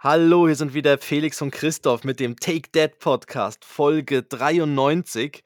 [0.00, 5.42] Hallo, hier sind wieder Felix und Christoph mit dem Take That Podcast, Folge 93.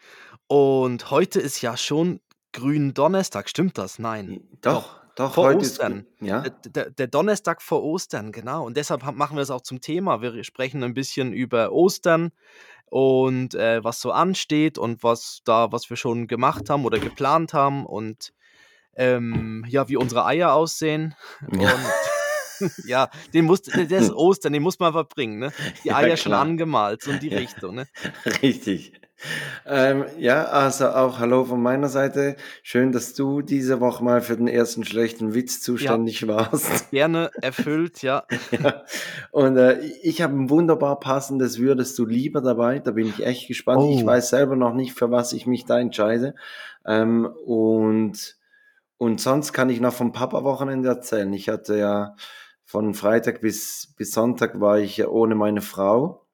[0.47, 2.21] Und heute ist ja schon
[2.53, 3.99] Gründonnerstag, stimmt das?
[3.99, 4.43] Nein.
[4.61, 6.07] Doch, doch, Vor heute ist Ostern.
[6.19, 6.29] gut.
[6.29, 8.67] Ja, Der, der, der Donnerstag vor Ostern, genau.
[8.67, 10.21] Und deshalb ha- machen wir es auch zum Thema.
[10.21, 12.31] Wir sprechen ein bisschen über Ostern
[12.91, 17.55] und äh, was so ansteht und was da, was wir schon gemacht haben oder geplant
[17.55, 18.35] haben und
[18.97, 21.15] ähm, ja, wie unsere Eier aussehen.
[21.51, 21.75] Und ja,
[23.35, 25.53] den muss, der ist Ostern, den muss man verbringen, ne?
[25.85, 27.39] Die Ja, Eier schon angemalt, so in die Ja.
[27.39, 27.87] Richtung, ne?
[28.43, 28.93] richtig.
[29.67, 32.35] Ähm, ja, also auch Hallo von meiner Seite.
[32.65, 36.91] Schön, dass du diese Woche mal für den ersten schlechten Witz zuständig warst.
[36.91, 38.25] Gerne erfüllt, ja.
[38.51, 38.83] Ja.
[39.31, 42.81] Und äh, ich habe ein wunderbar passendes Würdest du lieber dabei.
[42.81, 43.83] Da bin ich echt gespannt.
[43.95, 44.07] Ich Oh.
[44.07, 46.35] weiß selber noch nicht, für was ich mich da entscheide.
[46.85, 48.37] Ähm, und,
[48.99, 51.33] und sonst kann ich noch vom Papa-Wochenende erzählen.
[51.33, 52.17] Ich hatte ja
[52.73, 56.27] von Freitag bis, bis Sonntag war ich ohne meine Frau.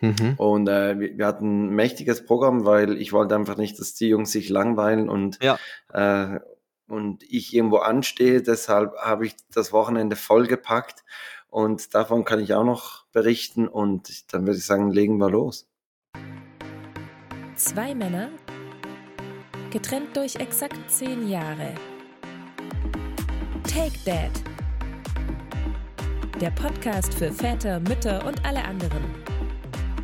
[0.00, 0.34] Mhm.
[0.36, 4.08] Und äh, wir, wir hatten ein mächtiges Programm, weil ich wollte einfach nicht, dass die
[4.08, 5.58] Jungs sich langweilen und, Ja.
[5.88, 6.38] äh,
[6.86, 8.42] und ich irgendwo anstehe.
[8.42, 11.02] Deshalb habe ich das Wochenende vollgepackt
[11.48, 13.66] und davon kann ich auch noch berichten.
[13.66, 15.66] Und dann würde ich sagen, legen wir los.
[17.56, 18.28] Zwei Männer,
[19.70, 21.72] getrennt durch exakt zehn Jahre.
[23.66, 24.49] Take Dad.
[26.40, 29.04] Der Podcast für Väter, Mütter und alle anderen.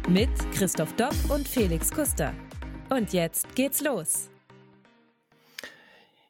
[0.09, 2.35] Mit Christoph Dopp und Felix Kuster.
[2.91, 4.29] Und jetzt geht's los.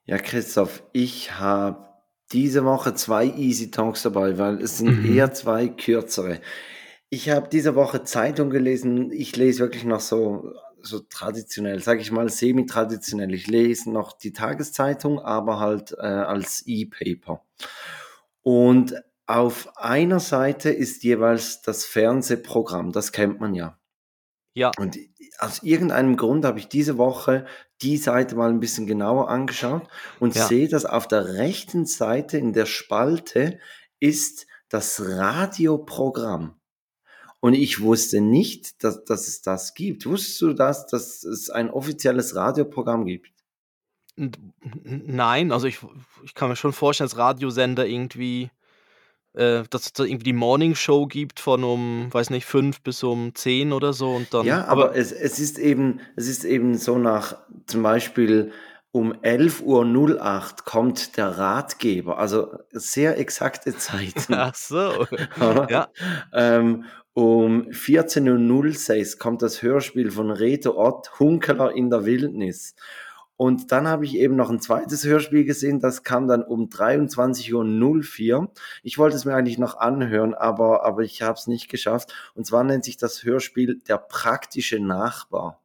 [0.04, 1.84] Ja, Christoph, ich habe
[2.32, 5.16] diese Woche zwei Easy Talks dabei, weil es sind Mhm.
[5.16, 6.40] eher zwei kürzere.
[7.10, 9.10] Ich habe diese Woche Zeitung gelesen.
[9.12, 13.34] Ich lese wirklich noch so, so traditionell, sage ich mal, semi-traditionell.
[13.34, 17.42] Ich lese noch die Tageszeitung, aber halt äh, als E-Paper.
[18.42, 18.94] Und
[19.26, 23.78] auf einer Seite ist jeweils das Fernsehprogramm, das kennt man ja.
[24.54, 24.70] Ja.
[24.78, 24.96] Und
[25.38, 27.44] aus irgendeinem Grund habe ich diese Woche
[27.82, 29.86] die Seite mal ein bisschen genauer angeschaut
[30.18, 30.46] und Ja.
[30.46, 33.58] sehe, dass auf der rechten Seite in der Spalte
[34.00, 36.58] ist das Radioprogramm.
[37.40, 40.06] Und ich wusste nicht, dass, dass es das gibt.
[40.06, 43.30] Wusstest du das, dass es ein offizielles Radioprogramm gibt?
[44.16, 45.78] Nein, also ich,
[46.24, 48.50] ich kann mir schon vorstellen, dass Radiosender irgendwie,
[49.36, 53.02] äh, dass es da irgendwie die Morning Show gibt von um, weiß nicht, fünf bis
[53.02, 54.46] um zehn oder so und dann.
[54.46, 57.36] Ja, aber, es, es ist eben, es ist eben so nach
[57.66, 58.52] zum Beispiel
[58.92, 64.32] um 11.08 Uhr kommt der Ratgeber, also sehr exakte Zeiten.
[64.32, 65.06] Ach so.
[65.68, 65.88] Ja.
[66.32, 72.74] Ähm, um 14.06 Uhr kommt das Hörspiel von Reto Ott, Hunkeler in der Wildnis.
[73.36, 78.34] Und dann habe ich eben noch ein zweites Hörspiel gesehen, das kam dann um 23.04
[78.34, 78.52] Uhr.
[78.82, 82.14] Ich wollte es mir eigentlich noch anhören, aber, aber ich habe es nicht geschafft.
[82.34, 85.60] Und zwar nennt sich das Hörspiel Der praktische Nachbar.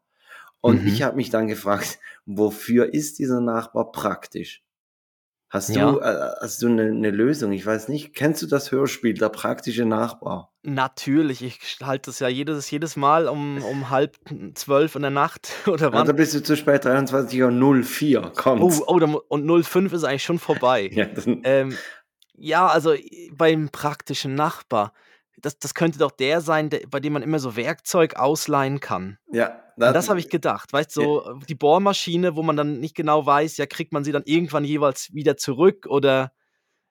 [0.62, 0.88] Und Mhm.
[0.88, 4.62] ich habe mich dann gefragt, wofür ist dieser Nachbar praktisch?
[5.52, 5.96] Hast du, Ja.
[5.98, 7.52] äh, hast du eine, eine Lösung?
[7.52, 8.14] Ich weiß nicht.
[8.16, 10.50] Kennst du das Hörspiel, Der praktische Nachbar?
[10.64, 14.16] Natürlich, ich halte das ja jedes, jedes Mal um, um halb
[14.56, 16.16] zwölf in der Nacht oder Ja, da wann.
[16.16, 18.62] bist du zu spät, 23.04 Uhr kommt.
[18.62, 20.90] Oh, oh, da und 05 ist eigentlich schon vorbei.
[20.94, 21.08] Ja,
[21.44, 21.76] Ähm,
[22.38, 22.94] ja, also
[23.34, 24.94] beim praktischen Nachbar,
[25.42, 29.18] das, das könnte doch der sein, der, bei dem man immer so Werkzeug ausleihen kann.
[29.32, 32.96] ja, An das habe ich gedacht, weißt du, so die Bohrmaschine, wo man dann nicht
[32.96, 36.32] genau weiß, ja, kriegt man sie dann irgendwann jeweils wieder zurück oder,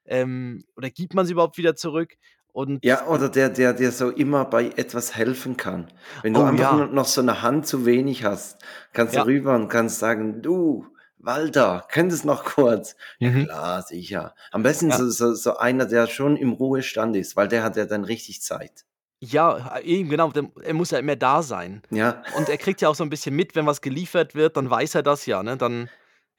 [0.06, 2.14] ähm, oder gibt man sie überhaupt wieder zurück?
[2.52, 5.86] Und Ja, oder der, der dir so immer bei etwas helfen kann.
[6.22, 6.86] Wenn du Oh, einfach ja.
[6.86, 8.60] noch so eine Hand zu wenig hast,
[8.92, 9.22] kannst Ja.
[9.22, 10.86] du rüber und kannst sagen, du,
[11.22, 12.96] Walter, könntest noch kurz?
[13.18, 13.44] Mhm.
[13.46, 14.34] Klar, sicher.
[14.52, 14.96] Am besten Ja.
[14.98, 18.42] so, so, so einer, der schon im Ruhestand ist, weil der hat ja dann richtig
[18.42, 18.84] Zeit.
[19.22, 20.32] ja, eben genau,
[20.62, 21.82] er muss ja immer da sein.
[21.90, 24.70] Ja, Und er kriegt ja auch so ein bisschen mit, wenn was geliefert wird, dann
[24.70, 25.56] weiß er das ja, ne?
[25.58, 25.90] Dann,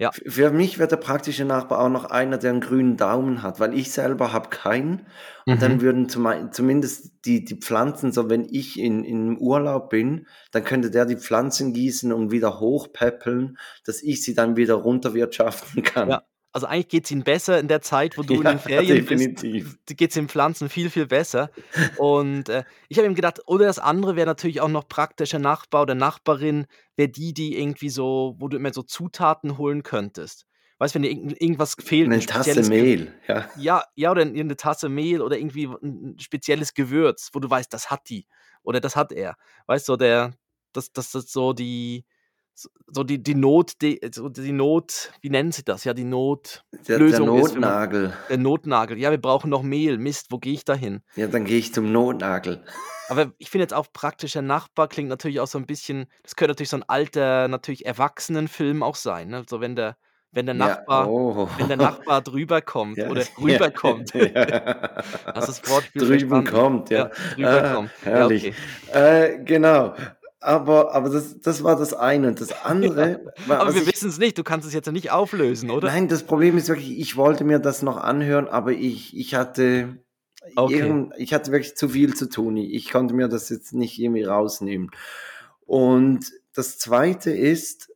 [0.01, 0.11] ja.
[0.11, 3.77] Für mich wird der praktische Nachbar auch noch einer, der einen grünen Daumen hat, weil
[3.77, 5.05] ich selber habe keinen.
[5.45, 5.81] Und dann Mhm.
[5.81, 10.89] würden zum, zumindest die, die Pflanzen, so wenn ich in, in Urlaub bin, dann könnte
[10.89, 16.09] der die Pflanzen gießen und wieder hochpäppeln, dass ich sie dann wieder runterwirtschaften kann.
[16.09, 18.59] Ja, also eigentlich geht es ihnen besser in der Zeit, wo du in Ja, den
[18.59, 19.77] Ferien definitiv.
[19.85, 21.51] bist, geht es den Pflanzen viel, viel besser.
[21.97, 25.83] Und äh, ich habe ihm gedacht, oder das andere wäre natürlich auch noch praktischer Nachbar
[25.83, 26.65] oder Nachbarin,
[26.95, 30.45] wäre die, die irgendwie so, wo du immer so Zutaten holen könntest.
[30.77, 33.49] Weißt du, wenn dir irgend, irgendwas fehlt, Eine ein Tasse Mehl, ja.
[33.53, 37.89] Ja, ja, oder eine Tasse Mehl oder irgendwie ein spezielles Gewürz, wo du weißt, das
[37.91, 38.27] hat die
[38.63, 39.35] oder das hat er.
[39.67, 40.33] Weißt du, der,
[40.73, 42.05] das, das ist so die,
[42.87, 45.83] so die, die Not, die, so die Not, wie nennen sie das?
[45.83, 46.63] Ja, die Not.
[46.71, 48.13] Der, der Lösung ist, man- Notnagel.
[48.29, 48.97] Der Notnagel.
[48.97, 49.97] Ja, wir brauchen noch Mehl.
[49.97, 51.01] Mist, wo gehe ich da hin?
[51.15, 52.63] Ja, dann gehe ich zum Notnagel.
[53.09, 56.51] Aber ich finde jetzt auch praktischer Nachbar klingt natürlich auch so ein bisschen, das könnte
[56.51, 59.27] natürlich so ein alter, natürlich Erwachsenenfilm auch sein.
[59.29, 59.43] Ne?
[59.49, 59.97] So wenn der,
[60.31, 61.49] wenn der Nachbar, ja, oh.
[61.57, 64.13] wenn der Nachbar drüber kommt Ja, oder ja, rüberkommt.
[64.13, 64.23] ja.
[65.33, 67.09] Das Wortspiel Drüben kommt, ja.
[67.35, 67.91] drüber Ah, kommt.
[68.03, 68.53] herrlich.
[68.87, 69.33] Okay.
[69.33, 69.93] Äh, genau.
[70.43, 72.27] Aber, aber das, das war das eine.
[72.29, 73.59] Und das andere war.
[73.59, 75.87] Aber was wir wissen es nicht, du kannst es jetzt ja nicht auflösen, oder?
[75.87, 79.97] Nein, das Problem ist wirklich, ich wollte mir das noch anhören, aber ich, ich hatte.
[80.55, 80.79] Okay.
[80.79, 82.57] irgend- Ich hatte wirklich zu viel zu tun.
[82.57, 84.89] Ich konnte mir das jetzt nicht irgendwie rausnehmen.
[85.67, 87.89] Und das zweite ist,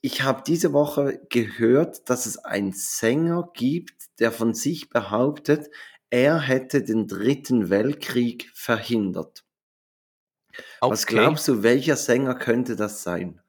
[0.00, 5.70] ich habe diese Woche gehört, dass es einen Sänger gibt, der von sich behauptet,
[6.10, 9.43] er hätte den dritten Weltkrieg verhindert.
[10.86, 11.16] Was Okay.
[11.16, 13.40] glaubst du, welcher Sänger könnte das sein?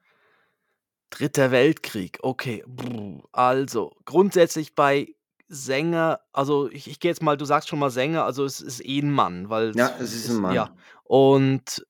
[1.10, 2.64] Dritter Weltkrieg, okay.
[3.32, 5.14] Also, grundsätzlich bei
[5.48, 8.84] Sänger, also ich, ich gehe jetzt mal, du sagst schon mal Sänger, also es ist
[8.84, 10.54] eh ein Mann, weil Ja, es ist ein Mann.
[10.54, 10.74] Ja.
[11.04, 11.86] Und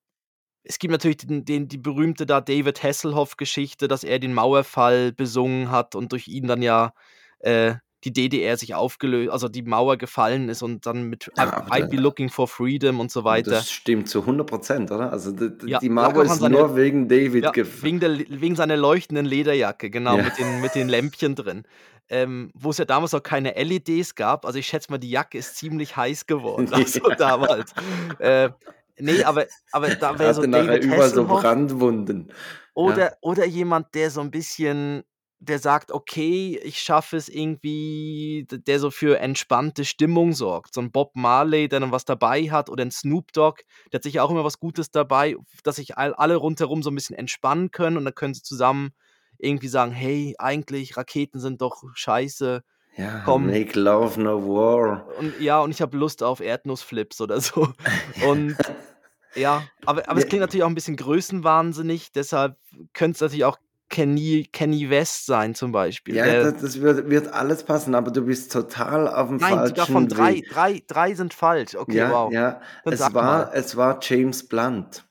[0.65, 5.71] es gibt natürlich den, den, die berühmte da David Hasselhoff-Geschichte, dass er den Mauerfall besungen
[5.71, 6.93] hat und durch ihn dann ja
[7.41, 7.77] äh,
[8.07, 11.97] die DDR sich aufgelöst, also die Mauer gefallen ist und dann mit Ja, I'd be
[11.97, 13.51] looking for freedom und so weiter.
[13.51, 15.11] Das stimmt zu 100 Prozent, oder?
[15.11, 18.55] Also die, Ja, die Mauer ist seiner- nur wegen David Ja, gef- wegen, der, wegen
[18.55, 20.23] seiner leuchtenden Lederjacke, genau, Ja.
[20.23, 21.65] mit, den, mit den Lämpchen drin.
[22.09, 24.47] Ähm, wo es ja damals auch keine LEDs gab.
[24.47, 26.69] Also ich schätze mal, die Jacke ist ziemlich heiß geworden.
[26.73, 27.73] Also damals.
[28.21, 28.51] Äh,
[29.01, 32.29] nee, aber, aber da wäre so nachher David überall so Brandwunden.
[32.75, 35.03] oder, oder jemand, der so ein bisschen,
[35.39, 40.75] der sagt, okay, ich schaffe es irgendwie, der so für entspannte Stimmung sorgt.
[40.75, 43.63] So ein Bob Marley, der dann was dabei hat, oder ein Snoop Dogg,
[43.93, 46.95] der hat sicher auch immer was Gutes dabei, dass sich all, alle rundherum so ein
[46.95, 48.93] bisschen entspannen können und dann können sie zusammen
[49.39, 52.63] irgendwie sagen, hey, eigentlich Raketen sind doch scheiße.
[52.97, 53.47] Ja, Komm.
[53.47, 55.07] make love, no war.
[55.19, 57.69] Und ja, und ich habe Lust auf Erdnussflips oder so.
[58.25, 58.57] Und
[59.35, 60.29] ja, aber, aber es Ja.
[60.31, 62.57] klingt natürlich auch ein bisschen größenwahnsinnig, deshalb
[62.95, 66.17] könnte es natürlich auch Kenny, Kenny West sein zum Beispiel.
[66.17, 69.55] Ja, der, das, das wird, wird alles passen, aber du bist total auf dem nein,
[69.55, 70.51] falschen sogar von drei, Weg.
[70.51, 71.75] drei, drei sind falsch.
[71.77, 72.33] Okay, ja, wow.
[72.33, 72.61] ja.
[72.85, 73.51] Dann Es war, mal.
[73.55, 75.05] es war James Blunt.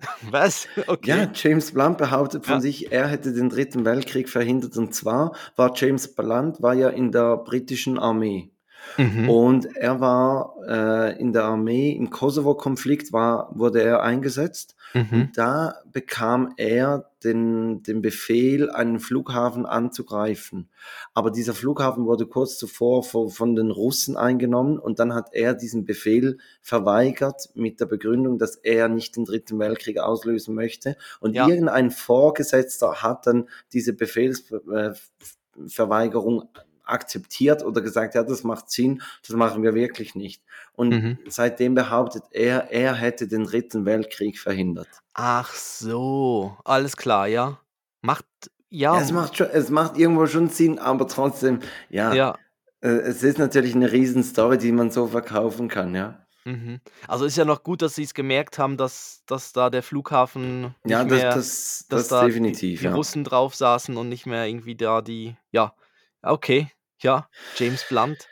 [0.30, 0.66] Was?
[0.86, 1.10] Okay.
[1.10, 2.60] Ja, James Blunt behauptet von Ja.
[2.60, 4.76] sich, er hätte den dritten Weltkrieg verhindert.
[4.76, 8.50] Und zwar war James Blunt war ja in der britischen Armee.
[8.96, 9.28] Mhm.
[9.28, 14.74] Und er war äh, in der Armee, im Kosovo-Konflikt war, wurde er eingesetzt.
[14.94, 15.30] Mhm.
[15.34, 20.68] Da bekam er den, den Befehl, einen Flughafen anzugreifen.
[21.14, 25.54] Aber dieser Flughafen wurde kurz zuvor von, von den Russen eingenommen und dann hat er
[25.54, 30.96] diesen Befehl verweigert mit der Begründung, dass er nicht den Dritten Weltkrieg auslösen möchte.
[31.20, 31.46] Und Ja.
[31.46, 36.48] irgendein Vorgesetzter hat dann diese Befehlsverweigerung
[36.90, 40.42] akzeptiert oder gesagt, ja, das macht Sinn, das machen wir wirklich nicht.
[40.72, 41.18] Und Mhm.
[41.28, 44.88] seitdem behauptet er, er hätte den Dritten Weltkrieg verhindert.
[45.14, 47.60] Ach so, alles klar, ja.
[48.02, 48.24] Macht,
[48.70, 48.94] ja.
[48.94, 51.60] Ja, es macht schon, es macht irgendwo schon Sinn, aber trotzdem,
[51.90, 52.38] ja, ja.
[52.80, 56.24] äh, es ist natürlich eine Riesenstory, die man so verkaufen kann, ja.
[56.46, 56.80] Mhm.
[57.06, 60.74] Also ist ja noch gut, dass sie es gemerkt haben, dass, dass da der Flughafen
[60.86, 62.94] Ja, das, mehr, das, dass das da definitiv, die, die ja.
[62.94, 65.74] Russen drauf saßen und nicht mehr irgendwie da die, ja,
[66.22, 66.70] okay,
[67.00, 68.28] ja, James Blunt.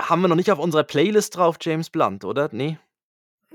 [0.00, 2.48] Haben wir noch nicht auf unserer Playlist drauf, James Blunt, oder?
[2.52, 2.78] Nee,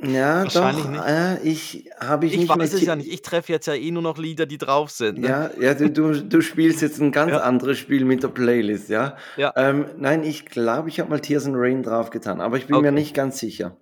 [0.01, 1.03] Ja, Wahrscheinlich doch, nicht.
[1.05, 3.09] äh, ich habe ich, ich nicht weiß es ja nicht.
[3.11, 5.19] Ich treffe jetzt ja eh nur noch Lieder, die drauf sind.
[5.19, 5.27] Ne?
[5.27, 7.41] Ja, ja du, du, du spielst jetzt ein ganz Ja.
[7.41, 9.15] anderes Spiel mit der Playlist, ja.
[9.37, 9.53] Ja.
[9.55, 12.89] Ähm, nein, ich glaube, ich habe mal Tears and Rain draufgetan, aber ich bin mir
[12.89, 12.91] Okay.
[12.91, 13.77] nicht ganz sicher.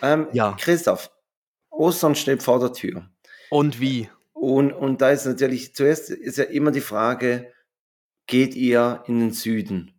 [0.00, 0.56] Ähm, Ja.
[0.58, 1.10] Christoph,
[1.70, 3.10] Ostern steht vor der Tür.
[3.50, 4.08] Und wie?
[4.32, 7.52] Und, und da ist natürlich, zuerst ist ja immer die Frage,
[8.26, 9.92] geht ihr in den Süden?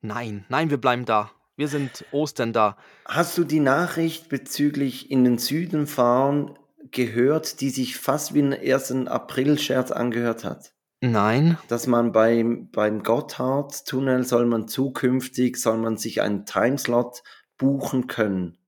[0.00, 1.30] Nein, nein, wir bleiben da.
[1.56, 2.76] Wir sind Ostern da.
[3.06, 6.58] Hast du die Nachricht bezüglich in den Süden fahren
[6.92, 10.72] gehört, die sich fast wie ein ersten April-Scherz angehört hat?
[11.00, 11.58] Nein.
[11.68, 17.22] Dass man beim, beim Gotthard-Tunnel soll man zukünftig, soll man sich einen Timeslot
[17.58, 18.58] buchen können.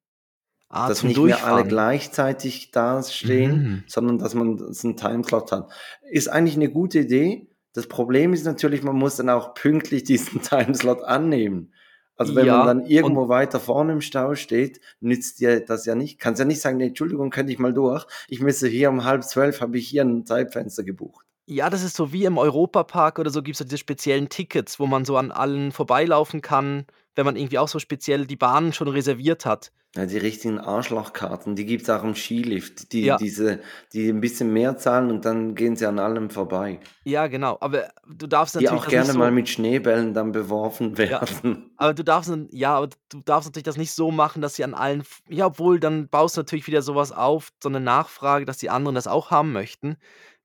[0.71, 1.69] Ah, dass nicht mehr alle Durchfahren.
[1.69, 3.85] gleichzeitig da stehen, Mhm.
[3.87, 5.71] sondern dass man einen Timeslot hat.
[6.11, 7.48] Ist eigentlich eine gute Idee.
[7.79, 11.73] Das Problem ist natürlich, man muss dann auch pünktlich diesen Timeslot annehmen.
[12.17, 15.95] Also wenn Ja, man dann irgendwo weiter vorne im Stau steht, nützt dir das ja
[15.95, 16.19] nicht.
[16.19, 18.05] Kannst ja nicht sagen, nee, Entschuldigung, könnte ich mal durch.
[18.27, 21.25] Ich müsste hier um halb zwölf, habe ich hier ein Zeitfenster gebucht.
[21.51, 24.87] Ja, das ist so wie im Europapark oder so gibt es diese speziellen Tickets, wo
[24.87, 28.87] man so an allen vorbeilaufen kann, wenn man irgendwie auch so speziell die Bahnen schon
[28.89, 29.73] reserviert hat.
[29.97, 32.93] Ja, die richtigen Arschlochkarten, die gibt es auch im Skilift.
[32.93, 33.17] Die, Ja.
[33.17, 33.61] diese,
[33.95, 36.81] die ein bisschen mehr zahlen und dann gehen sie an allem vorbei.
[37.05, 37.57] Ja, genau.
[37.63, 40.99] Aber du darfst Die natürlich auch das gerne nicht so, mal mit Schneebällen dann beworfen
[40.99, 41.71] werden.
[41.79, 44.75] aber du darfst, ja, aber du darfst natürlich das nicht so machen, dass sie an
[44.75, 48.59] allen, f- ja, obwohl, dann baust du natürlich wieder sowas auf, so eine Nachfrage, dass
[48.59, 49.97] die anderen das auch haben möchten.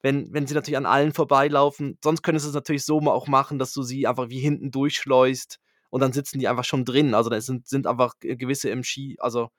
[0.04, 3.28] Wenn, wenn sie natürlich an allen vorbeilaufen, sonst könntest du es natürlich so mal auch
[3.28, 7.14] machen, dass du sie einfach wie hinten durchschleust und dann sitzen die einfach schon drin.
[7.16, 9.50] Also da sind, sind einfach ge- gewisse im Ski, also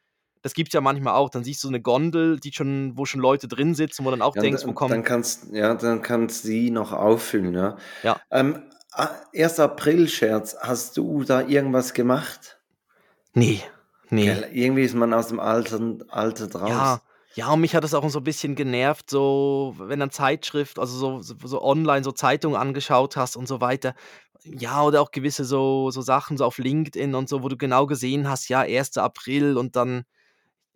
[0.42, 1.30] das gibt es ja manchmal auch.
[1.30, 4.20] Dann siehst du so eine Gondel, die schon, wo schon Leute drin sitzen, wo dann
[4.20, 5.02] auch Ja, denkst, wo dann kommen.
[5.02, 7.78] kannst, ja, dann kannst du sie noch auffüllen, ja.
[8.02, 8.20] Ja.
[8.30, 9.58] Ähm, ah, 1.
[9.60, 12.60] April-Scherz, hast du da irgendwas gemacht?
[13.32, 13.62] Nee,
[14.10, 14.26] nee.
[14.26, 16.68] Gell, irgendwie ist man aus dem Alter, Alter draus.
[16.70, 17.00] Ja,
[17.34, 20.96] ja, und mich hat das auch so ein bisschen genervt, so, wenn dann Zeitschrift, also
[20.96, 23.94] so, so, so online so Zeitungen angeschaut hast und so weiter.
[24.44, 27.86] Ja, oder auch gewisse so, so Sachen, so auf LinkedIn und so, wo du genau
[27.86, 28.98] gesehen hast, ja, 1.
[28.98, 30.04] April und dann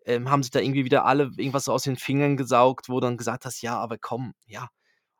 [0.07, 3.07] ähm, haben sich da irgendwie wieder alle irgendwas so aus den Fingern gesaugt, wo du
[3.07, 4.69] dann gesagt hast, ja, aber komm, ja.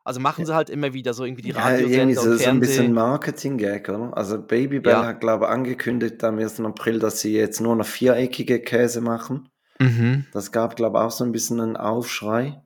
[0.03, 2.59] Also machen sie halt immer wieder so irgendwie die Ja, irgendwie Radiosender so, so ein
[2.59, 2.93] bisschen.
[2.93, 4.17] Marketing-Gag, oder?
[4.17, 5.05] Also Babybel Ja.
[5.05, 6.65] hat, glaube ich, angekündigt am 1.
[6.65, 9.49] April, dass sie jetzt nur noch viereckige Käse machen.
[9.79, 10.25] Mhm.
[10.33, 12.61] Das gab, glaube ich, auch so ein bisschen einen Aufschrei.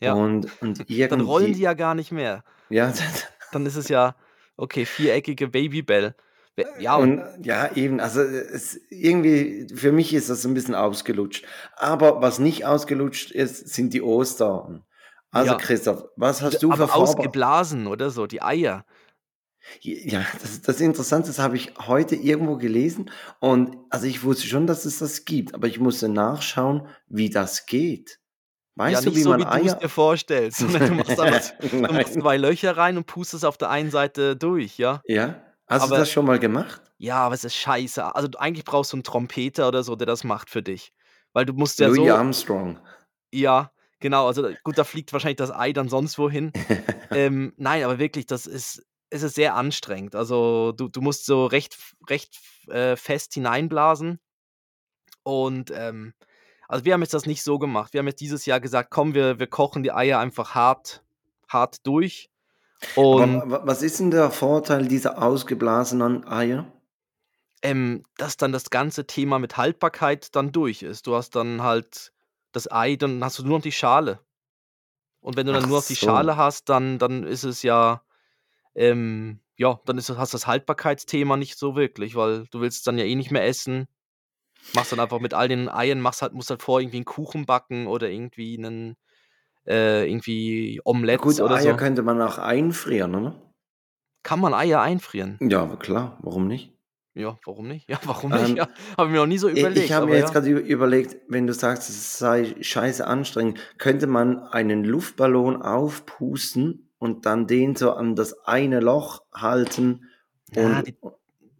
[0.00, 0.14] Ja.
[0.14, 0.78] Und, und
[1.10, 2.44] Dann rollen die irgendwie, ja gar nicht mehr.
[2.68, 2.92] ja,
[3.52, 4.14] Dann ist es ja,
[4.56, 6.14] okay, viereckige Babybell.
[6.56, 10.74] Wer- Ja, und und ja, eben, also es, irgendwie, für mich ist das ein bisschen
[10.74, 11.44] ausgelutscht.
[11.76, 14.84] Aber was nicht ausgelutscht ist, sind die Ostern.
[15.30, 15.58] Also Ja.
[15.58, 18.84] Christoph, was hast du für aber Vorbe ausgeblasen oder so, die Eier.
[19.80, 23.10] Ja, das, das Interessante, das habe ich heute irgendwo gelesen
[23.40, 27.66] und also ich wusste schon, dass es das gibt, aber ich musste nachschauen, wie das
[27.66, 28.18] geht.
[28.76, 30.60] Ja, Weißt du, nicht wie so, man wie du es dir vorstellst.
[30.68, 34.78] Du machst einfach du machst zwei Löcher rein und pustest auf der einen Seite durch,
[34.78, 35.02] ja?
[35.06, 35.42] Ja?
[35.66, 36.80] Hast du Aber das schon mal gemacht?
[36.98, 38.14] ja, aber es ist scheiße.
[38.14, 40.92] Also du- eigentlich brauchst du einen Trompeter oder so, der das macht für dich.
[41.32, 42.78] Weil du musst ja Louis so, Armstrong.
[43.32, 43.70] ja,
[44.00, 46.52] genau, also gut, da fliegt wahrscheinlich das Ei dann sonst wohin.
[47.10, 50.14] Ähm, nein, aber wirklich, das ist, es ist sehr anstrengend.
[50.14, 51.76] Also du, du musst so recht,
[52.08, 52.38] recht
[52.68, 54.20] äh, fest hineinblasen.
[55.22, 56.14] Und ähm,
[56.68, 57.92] also wir haben jetzt das nicht so gemacht.
[57.92, 61.02] Wir haben jetzt dieses Jahr gesagt, komm, wir, wir kochen die Eier einfach hart,
[61.48, 62.30] hart durch.
[62.96, 66.70] Aber Und wa- was ist denn der Vorteil dieser ausgeblasenen Eier?
[67.62, 71.06] ähm, dass dann das ganze Thema mit Haltbarkeit dann durch ist.
[71.06, 72.12] Du hast dann halt
[72.52, 74.20] das Ei, dann hast du nur noch die Schale.
[75.20, 76.06] Und wenn du dann Ach nur noch die so.
[76.06, 78.02] Schale hast, dann, dann ist es ja,
[78.78, 82.84] ähm, ja, dann ist, hast du das Haltbarkeitsthema nicht so wirklich, weil du willst es
[82.84, 83.88] dann ja eh nicht mehr essen.
[84.74, 87.44] Machst dann einfach mit all den Eiern, machst halt, musst halt vor irgendwie einen Kuchen
[87.44, 88.96] backen oder irgendwie einen,
[89.66, 91.76] äh, irgendwie Ja Omelettes gut, oder Eier so.
[91.76, 93.34] könnte man auch einfrieren, oder?
[94.22, 95.38] Kann man Eier einfrieren?
[95.40, 96.72] Ja, klar, warum nicht?
[97.14, 97.88] Ja, warum nicht?
[97.90, 98.50] Ja, warum nicht?
[98.50, 100.40] Ähm, Ja, habe ich mir noch nie so Ich, ich überlegt, habe mir jetzt ja.
[100.40, 107.26] gerade überlegt, wenn du sagst, es sei scheiße anstrengend, könnte man einen Luftballon aufpusten und
[107.26, 110.08] dann den so an das eine Loch halten
[110.54, 110.96] Ja, die,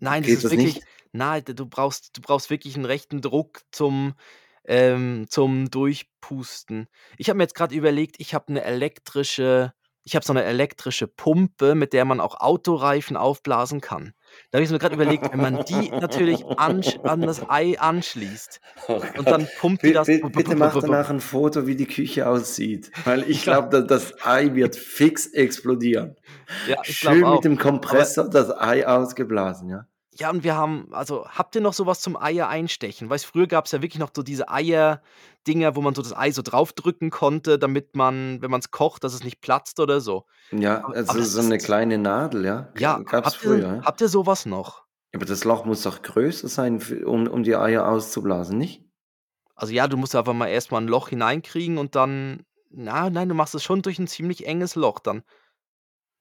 [0.01, 0.87] nein, das ist das wirklich, nicht?
[1.13, 4.15] nein, du brauchst, du brauchst wirklich einen rechten Druck zum,
[4.65, 6.89] ähm, zum Durchpusten.
[7.17, 11.07] Ich habe mir jetzt gerade überlegt, ich habe eine elektrische, ich habe so eine elektrische
[11.07, 14.15] Pumpe, mit der man auch Autoreifen aufblasen kann.
[14.51, 18.61] Da habe ich mir gerade überlegt, wenn man die natürlich ansch an das Ei anschließt
[18.87, 20.07] Oh und dann pumpt die das.
[20.07, 24.77] Bitte mach danach ein Foto, wie die Küche aussieht, weil ich glaube, das Ei wird
[24.77, 26.17] fix explodieren.
[26.67, 29.87] ja, Schön mit dem Kompressor das Ei ausgeblasen, ja?
[30.19, 33.09] Ja, und wir haben, also habt ihr noch sowas zum Eier einstechen?
[33.09, 36.33] Weißt, früher gab es ja wirklich noch so diese Eier-Dinger, wo man so das Ei
[36.33, 40.25] so draufdrücken konnte, damit man, wenn man es kocht, dass es nicht platzt oder so.
[40.51, 42.73] Ja, Aber, aber also das so eine kleine Nadel, ja?
[42.77, 43.83] ja, Gab es habt ihr, früher, ja?
[43.85, 44.85] habt ihr sowas noch?
[45.15, 48.85] Aber das Loch muss doch größer sein, um, um die Eier auszublasen, nicht?
[49.55, 53.35] Also ja, du musst einfach mal erstmal ein Loch hineinkriegen und dann, na, nein, du
[53.35, 55.23] machst es schon durch ein ziemlich enges Loch dann.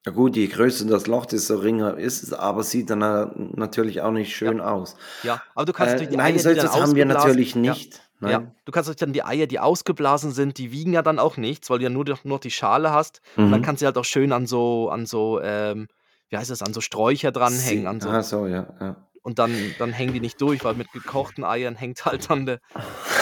[0.05, 4.01] Ja gut, je größer das Loch, desto ringer ist es, aber sieht dann äh, natürlich
[4.01, 4.95] auch nicht Ja, schön aus.
[5.23, 7.05] ja, aber du kannst Äh, durch die nein, Eier, so die dann etwas haben wir
[7.05, 8.01] natürlich ja, nicht.
[8.21, 8.55] ja, Nein.
[8.63, 11.69] du kannst durch dann die Eier, die ausgeblasen sind, die wiegen ja dann auch nichts,
[11.69, 13.63] weil du ja nur, noch- nur die Schale hast und dann Mhm.
[13.65, 15.87] kannst du halt auch schön an so, an so, ähm,
[16.29, 18.95] wie heißt das, an so Sträucher dranhängen, an so ah, so, ja, ja.
[19.23, 22.59] Und dann, dann hängen die nicht durch, weil mit gekochten Eiern hängt halt dann der,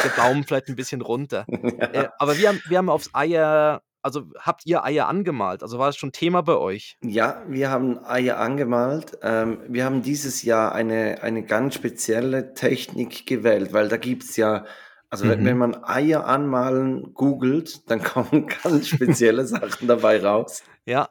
[0.04, 1.48] der Daumen vielleicht ein bisschen runter.
[1.92, 2.14] Äh, ja.
[2.20, 5.64] aber wir haben, wir haben aufs Eier, also habt ihr Eier angemalt?
[5.64, 6.98] Also war das schon Thema bei euch?
[7.04, 9.18] Ja, wir haben Eier angemalt.
[9.24, 14.66] Ähm, wir haben dieses Jahr eine, eine ganz spezielle Technik gewählt, weil da gibt's ja,
[15.10, 15.46] Also wenn, Mhm.
[15.46, 20.64] wenn man Eier anmalen googelt, dann kommen ganz spezielle Sachen dabei raus.
[20.88, 21.10] Ja.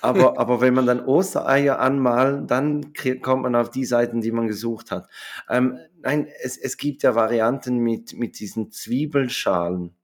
[0.00, 4.46] Aber, aber wenn man dann Ostereier anmalen, dann kommt man auf die Seiten, die man
[4.46, 5.08] gesucht hat.
[5.48, 9.96] Ähm, nein, es, es gibt ja Varianten mit, mit diesen Zwiebelschalen.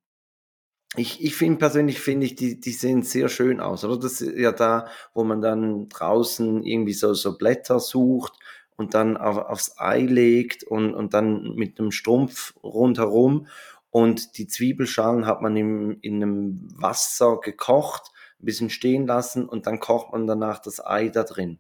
[0.97, 3.99] Ich, ich finde persönlich, finde ich, die, die sehen sehr schön aus, oder?
[3.99, 8.33] Das ist ja da, wo man dann draußen irgendwie so, so Blätter sucht
[8.77, 13.49] und dann auf, aufs Ei legt und, und dann mit einem Strumpf rundherum.
[13.91, 19.67] Und die Zwiebelschalen hat man im, in einem Wasser gekocht, ein bisschen stehen lassen und
[19.67, 21.59] dann kocht man danach das Ei da drin.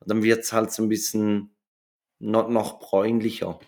[0.00, 1.50] Und dann wird's halt so ein bisschen
[2.18, 3.58] noch, noch bräunlicher.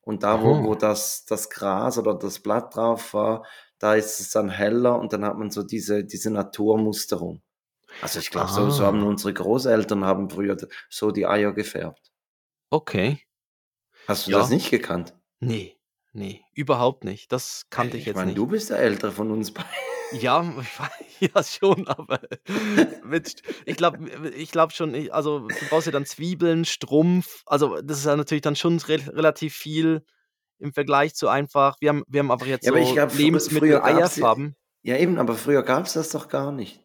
[0.00, 3.44] Und da, wo, wo das, das Gras oder das Blatt drauf war,
[3.78, 7.42] da ist es dann heller und dann hat man so diese, diese Naturmusterung.
[8.02, 8.86] Also ich glaube, so, so Ah.
[8.86, 10.56] haben unsere Großeltern haben früher
[10.90, 12.12] so die Eier gefärbt.
[12.70, 13.20] Okay.
[14.06, 14.38] Hast du Ja.
[14.38, 15.14] das nicht gekannt?
[15.40, 15.76] Nee,
[16.12, 17.32] nee, überhaupt nicht.
[17.32, 18.38] Das kannte ich, ich jetzt meine, nicht.
[18.38, 19.70] du bist der Ältere von uns beiden.
[20.12, 20.68] Ja, ich
[21.30, 22.20] weiß- ja schon, aber
[23.04, 23.98] mit, ich glaube
[24.36, 28.16] ich glaub schon, ich, also du brauchst ja dann Zwiebeln, Strumpf, also das ist ja
[28.16, 30.04] natürlich dann schon re relativ viel
[30.58, 33.14] im Vergleich zu einfach, wir haben, wir haben einfach jetzt Ja, aber ich so glaub,
[33.14, 34.56] Lebensmittel, Eierfarben.
[34.82, 36.84] Ja, eben, aber früher gab es das doch gar nicht.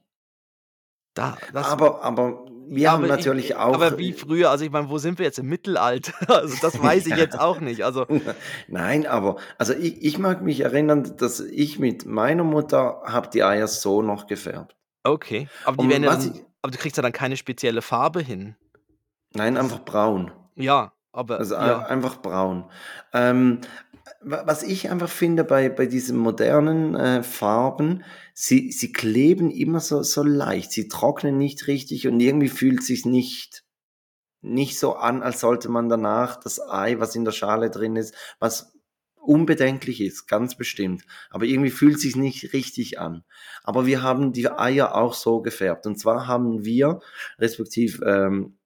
[1.15, 3.73] Da, aber, aber wir ja, haben aber natürlich ich, auch.
[3.75, 6.13] Aber wie früher, also ich meine, wo sind wir jetzt im Mittelalter?
[6.27, 7.83] Also das weiß ich jetzt auch nicht.
[7.85, 8.07] Also
[8.67, 13.43] Nein, aber also ich, ich mag mich erinnern, dass ich mit meiner Mutter habe die
[13.43, 14.75] Eier so noch gefärbt.
[15.03, 18.55] okay, aber die werden dann, ich- aber du kriegst ja dann keine spezielle Farbe hin.
[19.33, 20.31] Nein, einfach braun.
[20.55, 21.79] Ja, aber Also ja.
[21.79, 22.65] ein- einfach braun.
[23.13, 23.61] Ähm,
[24.21, 28.03] wa- was ich einfach finde bei, bei diesen modernen äh, Farben,
[28.33, 33.05] sie, sie kleben immer so, so leicht, sie trocknen nicht richtig und irgendwie fühlt sich
[33.05, 33.63] nicht,
[34.41, 38.13] nicht so an, als sollte man danach das Ei, was in der Schale drin ist,
[38.39, 38.73] was
[39.15, 41.03] unbedenklich ist, ganz bestimmt.
[41.29, 43.23] Aber irgendwie fühlt sich nicht richtig an.
[43.63, 45.85] Aber wir haben die Eier auch so gefärbt.
[45.87, 46.99] Und zwar haben wir,
[47.39, 48.57] respektive ähm,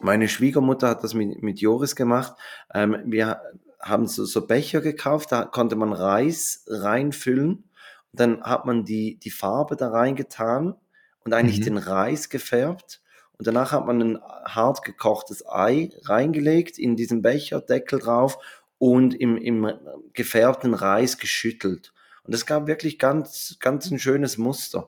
[0.00, 2.34] meine Schwiegermutter hat das mit, mit Joris gemacht.
[2.74, 3.40] Ähm, wir
[3.80, 7.70] haben so, so Becher gekauft, da konnte man Reis reinfüllen.
[8.12, 10.74] Und dann hat man die, die Farbe da reingetan
[11.24, 11.64] und eigentlich Mhm.
[11.64, 13.00] den Reis gefärbt.
[13.38, 18.38] Und danach hat man ein hart gekochtes Ei reingelegt in diesen Becher, Deckel drauf
[18.78, 19.70] und im, im
[20.14, 21.92] gefärbten Reis geschüttelt.
[22.24, 24.86] Und es gab wirklich ganz, ganz ein schönes Muster.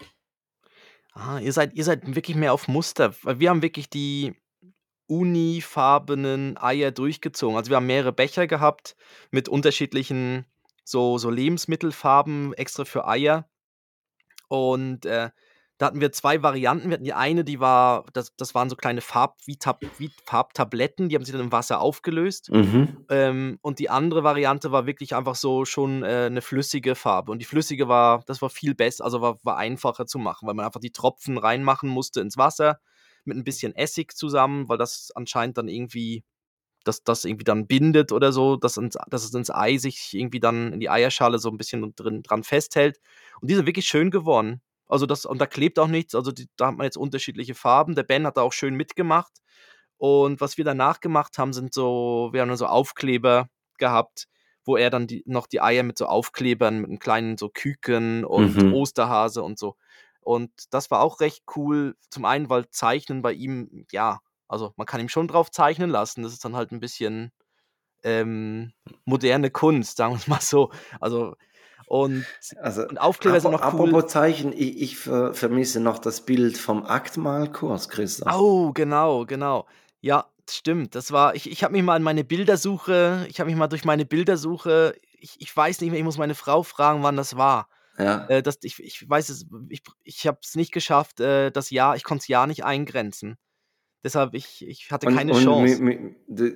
[1.13, 4.35] Ah, ihr seid ihr seid wirklich mehr auf Muster, weil wir haben wirklich die
[5.09, 7.57] unifarbenen Eier durchgezogen.
[7.57, 8.97] Also, wir haben mehrere Becher gehabt
[9.33, 10.47] mit unterschiedlichen
[10.85, 13.49] so so Lebensmittelfarben extra für Eier.
[14.51, 15.31] Und, äh,
[15.79, 16.89] da hatten wir 2 Varianten.
[16.91, 20.11] Wir hatten die eine, die war das das waren so kleine Farb wie Tab wie
[20.25, 22.51] Farbtabletten, die haben sich dann im Wasser aufgelöst.
[22.51, 22.97] Mhm.
[23.09, 27.31] Ähm, und die andere Variante war wirklich einfach so schon, äh, 'ne flüssige Farbe.
[27.31, 30.55] Und die flüssige war das war viel besser, also war war einfacher zu machen, weil
[30.55, 32.81] man einfach die Tropfen reinmachen musste ins Wasser
[33.29, 36.25] mit 'n bisschen Essig zusammen, weil das anscheinend dann irgendwie
[36.85, 40.41] dass das irgendwie dann bindet oder so, dass ins dass es ins Ei sich irgendwie
[40.41, 43.01] dann in die Eierschale so 'n bisschen drin dran festhält.
[43.41, 44.63] Und die sind wirklich schön geworden.
[44.89, 46.15] Also, das und da klebt auch nichts.
[46.17, 47.95] Also, die da hat man jetzt unterschiedliche Farben.
[47.97, 49.33] Der Ben hat da auch schön mitgemacht.
[49.99, 54.27] Und was wir danach gemacht haben, sind so wir haben so Aufkleber gehabt,
[54.65, 58.25] wo er dann die noch die Eier mit so Aufklebern, mit 'nem kleinen so Küken
[58.25, 58.69] und Mhm.
[58.69, 59.77] Osterhase und so.
[60.29, 61.97] Und das war auch recht cool.
[62.11, 66.23] Zum einen, weil Zeichnen bei ihm ja, also, man kann ihm schon drauf zeichnen lassen.
[66.23, 67.33] Das ist dann halt 'n bisschen,
[68.05, 68.73] ähm,
[69.07, 70.73] moderne Kunst, sagen wir's mal so.
[71.01, 71.37] Also,
[71.87, 73.97] und Also, und Aufkleber sind noch cool.
[73.97, 78.31] apropos Zeichen, ich ich ver vermisse noch das Bild vom Aktmalkurs, Christoph.
[78.31, 79.67] Oh, genau, genau.
[80.01, 80.95] Ja, stimmt.
[80.95, 83.85] Das war ich ich habe mich mal in meine Bildersuche ich habe mich mal durch
[83.85, 87.69] meine Bildersuche ich ich weiß nicht mehr, ich muss meine Frau fragen, wann das war.
[87.99, 88.29] Ja.
[88.29, 91.97] Äh, das ich ich weiß es ich ich habe es nicht geschafft, äh, das Jahr
[91.97, 93.37] ich konnte das Jahr nicht eingrenzen.
[94.05, 95.83] Deshalb ich ich hatte Und keine und Chance.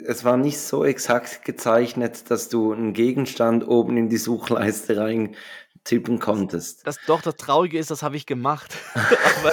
[0.09, 6.19] es war nicht so exakt gezeichnet, dass du 'n Gegenstand oben in die Suchleiste reintippen
[6.19, 6.87] konntest.
[6.87, 8.77] Das doch, das Traurige ist, das habe ich gemacht.
[9.35, 9.53] Aber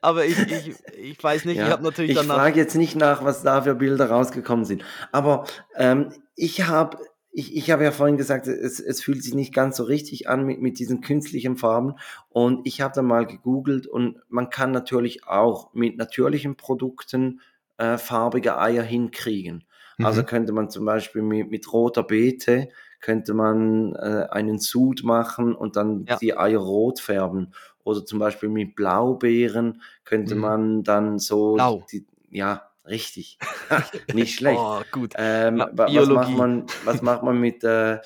[0.00, 2.96] aber ich ich ich weiß nicht, ich Ja, habe natürlich ich danach frage jetzt nicht
[2.96, 4.84] nach, was da für Bilder rausgekommen sind.
[5.12, 6.98] Aber, ähm, ich habe
[7.36, 10.44] ich ich habe ja vorhin gesagt, es es fühlt sich nicht ganz so richtig an
[10.46, 11.94] mit mit diesen künstlichen Farben.
[12.30, 17.40] Und ich habe dann mal gegoogelt und man kann natürlich auch mit natürlichen Produkten,
[17.78, 19.64] äh, farbige Eier hinkriegen.
[20.00, 20.26] Also, Mhm.
[20.26, 22.68] könnte man zum Beispiel mi mit roter Beete
[23.00, 26.16] könnte man, äh, einen Sud machen und dann Ja.
[26.16, 27.52] die Eier rot färben.
[27.84, 30.40] Oder zum Beispiel mit Blaubeeren könnte Mhm.
[30.40, 31.84] man dann so Blau.
[31.92, 33.38] die ja, richtig.
[34.12, 34.58] Nicht schlecht.
[34.60, 35.14] Oh, gut.
[35.16, 37.98] Ähm, Ja, wa was macht man was macht man mit, äh,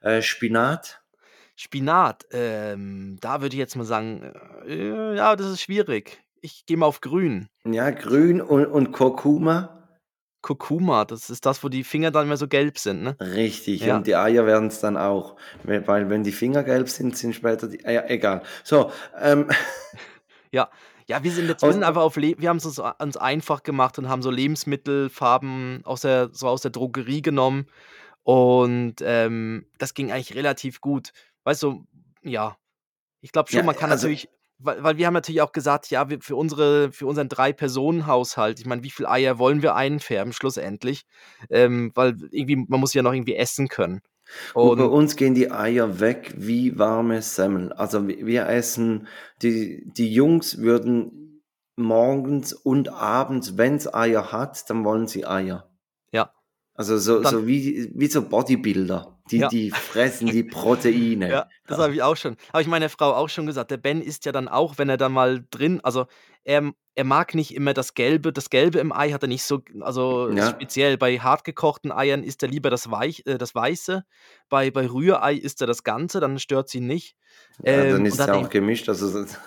[0.00, 1.02] Äh, Spinat?
[1.56, 4.32] Spinat, ähm, da würde ich jetzt mal sagen,
[4.66, 6.22] äh, ja, das ist schwierig.
[6.42, 7.48] Ich gehe mal auf grün.
[7.64, 9.72] Ja, grün und, und Kurkuma?
[10.42, 13.16] Kurkuma, das ist das, wo die Finger dann immer so gelb sind, ne?
[13.20, 13.96] Richtig, Ja.
[13.96, 15.36] und die Eier werden es dann auch.
[15.64, 18.42] Weil, weil wenn die Finger gelb sind, sind später die Eier, egal.
[18.62, 19.48] So, ähm,
[20.52, 20.70] Ja.
[21.08, 23.62] Ja, wir sind jetzt wir sind einfach auf Le wir haben es uns uns einfach
[23.62, 27.66] gemacht und haben so Lebensmittelfarben aus der so aus der Drogerie genommen
[28.24, 31.12] und, ähm, das ging eigentlich relativ gut.
[31.44, 31.84] Weißt du,
[32.22, 32.56] ja,
[33.20, 35.90] ich glaube schon, Ja, man kann also- natürlich weil weil wir haben natürlich auch gesagt,
[35.90, 40.32] ja, wir für unsere für unseren Drei-Personen-Haushalt, ich meine, wie viel Eier wollen wir einfärben
[40.32, 41.04] schlussendlich?
[41.50, 44.00] Ähm, weil irgendwie man muss ja noch irgendwie essen können.
[44.54, 47.72] Und bei Und uns gehen die Eier weg wie warme Semmeln.
[47.72, 49.06] Also wir wir essen,
[49.42, 51.42] die, die Jungs würden
[51.76, 55.68] morgens und abends, wenn es Eier hat, dann wollen sie Eier.
[56.12, 56.32] ja.
[56.78, 59.18] Also so, Dann- so wie, wie so Bodybuilder.
[59.30, 59.48] Die, Ja.
[59.48, 61.28] die fressen die Proteine.
[61.30, 62.36] Ja, das habe ich auch schon.
[62.52, 63.70] Habe ich meiner Frau auch schon gesagt.
[63.70, 66.04] Der Ben isst ja dann auch, wenn er dann mal drin, also
[66.44, 68.32] er, er mag nicht immer das Gelbe.
[68.32, 70.48] Das Gelbe im Ei hat er nicht so, also Ja.
[70.50, 74.04] speziell bei hartgekochten Eiern isst er lieber das, Weich, äh, das Weiße.
[74.48, 77.16] Bei, bei Rührei isst er das Ganze, dann stört sie ihn nicht.
[77.62, 78.88] Ja, Ähm, dann und ist es ja auch gemischt.
[78.88, 79.38] Also es ist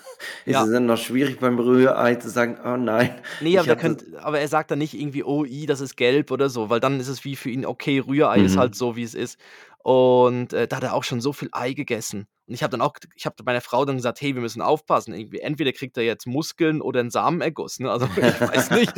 [0.45, 0.63] Ja.
[0.63, 3.19] es dann noch schwierig beim Rührei zu sagen, oh nein.
[3.41, 6.29] Nee, aber, er könnt, aber er sagt dann nicht irgendwie, oh, i, das ist gelb
[6.29, 8.59] oder so, weil dann ist es wie für ihn, okay, Rührei ist Mhm.
[8.59, 9.39] halt so, wie es ist.
[9.79, 12.27] Und äh, da hat er auch schon so viel Ei gegessen.
[12.49, 15.13] Und ich habe dann auch, ich habe meiner Frau dann gesagt, hey, wir müssen aufpassen.
[15.13, 17.79] Irgendwie, entweder kriegt er jetzt Muskeln oder einen Samenerguss.
[17.79, 17.91] Ne?
[17.91, 18.91] Also ich weiß nicht.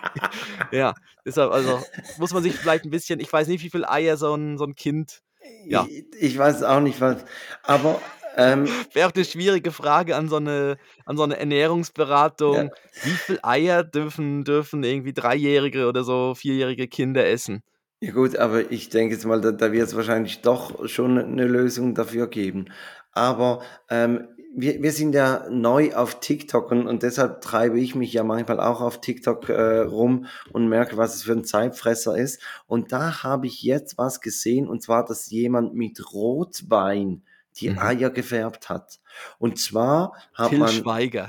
[0.70, 0.92] ja,
[1.24, 1.82] deshalb, also
[2.18, 4.64] muss man sich vielleicht ein bisschen, ich weiß nicht, wie viel Eier so ein, so
[4.64, 5.22] ein Kind.
[5.64, 5.86] Ja.
[5.88, 7.24] Ich, ich weiß auch nicht, was.
[7.62, 8.02] Aber
[8.36, 12.66] ähm, Wäre auch eine schwierige Frage an so eine, an so eine Ernährungsberatung.
[12.66, 12.70] Ja.
[13.02, 17.62] Wie viel Eier dürfen, dürfen irgendwie dreijährige oder so vierjährige Kinder essen?
[18.04, 21.46] Ja gut, aber ich denke jetzt mal, da, da wird es wahrscheinlich doch schon eine
[21.46, 22.66] Lösung dafür geben.
[23.12, 28.12] Aber ähm, wir, wir sind ja neu auf TikTok und, und deshalb treibe ich mich
[28.12, 32.42] ja manchmal auch auf TikTok äh, rum und merke, was es für ein Zeitfresser ist.
[32.66, 37.22] Und da habe ich jetzt was gesehen und zwar, dass jemand mit Rotwein
[37.56, 37.78] die Mhm.
[37.78, 39.00] Eier gefärbt hat.
[39.38, 40.68] Und zwar hat Till man...
[40.70, 41.28] Schweiger.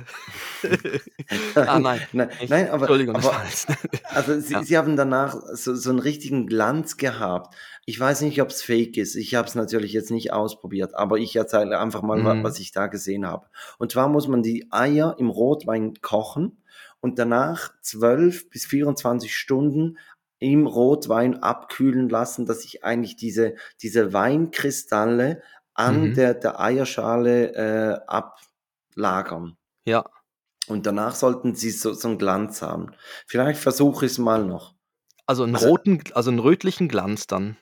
[1.55, 2.01] ah, nein.
[2.13, 3.41] nein, nein aber, Entschuldigung, aber,
[4.13, 4.63] also sie, Ja.
[4.63, 7.55] sie haben danach so, so einen richtigen Glanz gehabt.
[7.85, 9.15] Ich weiß nicht, ob es fake ist.
[9.15, 12.43] Ich habe es natürlich jetzt nicht ausprobiert, aber ich erzähle einfach mal, Mhm.
[12.43, 13.47] was ich da gesehen habe.
[13.77, 16.63] Und zwar muss man die Eier im Rotwein kochen
[17.01, 19.97] und danach 12 bis 24 Stunden
[20.39, 25.41] im Rotwein abkühlen lassen, dass sich eigentlich diese, diese Weinkristalle
[25.75, 26.13] an Mhm.
[26.15, 29.57] der, der Eierschale äh, ablagern.
[29.85, 30.05] Ja,
[30.67, 32.87] Und danach sollten sie so, so einen Glanz haben.
[33.27, 34.73] Vielleicht versuche ich es mal noch.
[35.27, 37.57] also einen Also- roten, also einen rötlichen Glanz dann.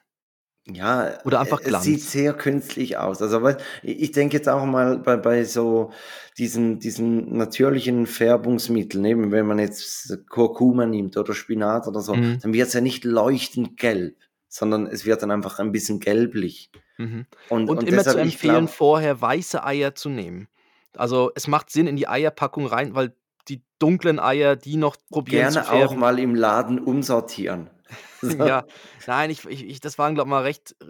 [0.66, 2.12] Ja, Oder einfach es sieht Glanz.
[2.14, 3.22] sehr künstlich aus.
[3.22, 3.42] Also
[3.82, 5.92] ich denke jetzt auch mal bei, bei so
[6.38, 12.40] diesen, diesen natürlichen Färbungsmitteln, eben wenn man jetzt Kurkuma nimmt oder Spinat oder so, Mhm.
[12.42, 14.16] dann wird es ja nicht leuchtend gelb,
[14.54, 16.70] sondern es wird dann einfach ein bisschen gelblich.
[17.00, 17.26] Mhm.
[17.50, 20.48] Und, Und, und immer zu deshalb, ich empfehlen, glaub, vorher weiße Eier zu nehmen.
[20.96, 23.16] Also es macht Sinn in die Eierpackung rein, weil
[23.48, 27.70] die dunklen Eier, die noch probieren gerne auch mal im Laden umsortieren.
[28.22, 28.30] So.
[28.46, 28.64] Ja,
[29.06, 30.76] nein, ich, ich, ich das waren, glaube mal recht.
[30.82, 30.86] äh,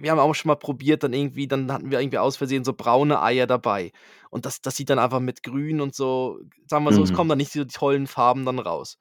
[0.00, 2.72] Wir haben auch schon mal probiert, dann irgendwie, dann hatten wir irgendwie aus Versehen so
[2.72, 3.92] braune Eier dabei.
[4.30, 7.14] Und das, das sieht dann einfach mit grün und so, sagen wir so, es Mhm.
[7.14, 8.96] kommen dann nicht so die tollen Farben dann raus.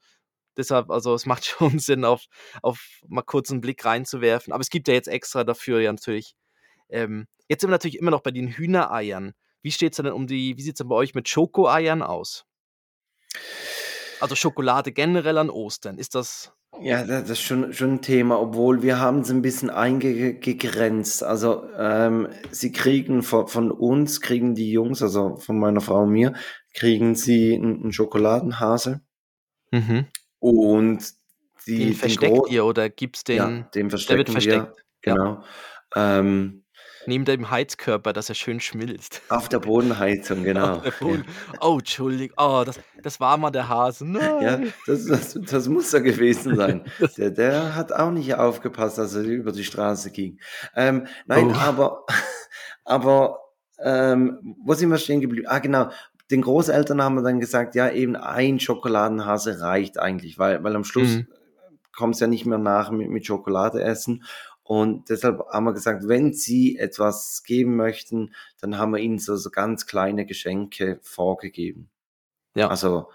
[0.57, 2.25] Deshalb, also es macht schon Sinn, auf,
[2.61, 4.51] auf mal kurz einen Blick reinzuwerfen.
[4.53, 6.35] Aber es gibt ja jetzt extra dafür ja natürlich.
[6.89, 9.33] Ähm, jetzt sind wir natürlich immer noch bei den Hühnereiern.
[9.61, 12.45] Wie steht es denn um die, wie sieht es denn bei euch mit Schokoeiern aus?
[14.19, 15.97] Also Schokolade generell an Ostern.
[15.97, 16.51] Ist das.
[16.81, 21.23] Ja, da- das ist schon, schon ein Thema, obwohl wir haben es ein bisschen eingegrenzt.
[21.23, 26.11] Also ähm, sie kriegen von, von uns, kriegen die Jungs, also von meiner Frau und
[26.11, 26.33] mir,
[26.73, 29.01] kriegen sie einen, einen Schokoladenhase
[29.71, 30.05] Mhm.
[30.49, 31.13] Und
[31.65, 33.37] die, Den versteckt ihr oder gibt's den.
[33.37, 34.31] Ja, den verstecken wir.
[34.33, 35.13] versteckt, ja.
[35.13, 35.43] Genau.
[35.95, 36.63] Ähm,
[37.09, 39.21] Neben dem Heizkörper, dass er schön schmilzt.
[39.29, 40.77] auf der Bodenheizung, genau.
[40.79, 41.23] Der Boden-
[41.61, 42.35] Oh, Entschuldigung.
[42.37, 44.05] Oh, das, das war mal der Hase.
[44.05, 44.41] Nein.
[44.41, 46.83] Ja, das, das, das muss er gewesen sein.
[47.17, 50.39] Der, der hat auch nicht aufgepasst, als er über die Straße ging.
[50.75, 51.53] Ähm, nein, Oh.
[51.57, 52.05] aber,
[52.83, 53.39] aber
[53.79, 55.47] ähm, wo sind wir stehen geblieben?
[55.47, 55.89] Ah, genau.
[56.31, 60.83] Den Großeltern haben wir dann gesagt, ja, eben ein Schokoladenhase reicht eigentlich, weil, weil am
[60.83, 61.27] Schluss Mhm.
[61.95, 64.23] kommt es ja nicht mehr nach mit, mit Schokolade essen.
[64.63, 69.37] Und deshalb haben wir gesagt, wenn sie etwas geben möchten, dann haben wir ihnen so,
[69.37, 71.89] so ganz kleine Geschenke vorgegeben.
[72.55, 72.67] Ja.
[72.67, 73.09] Also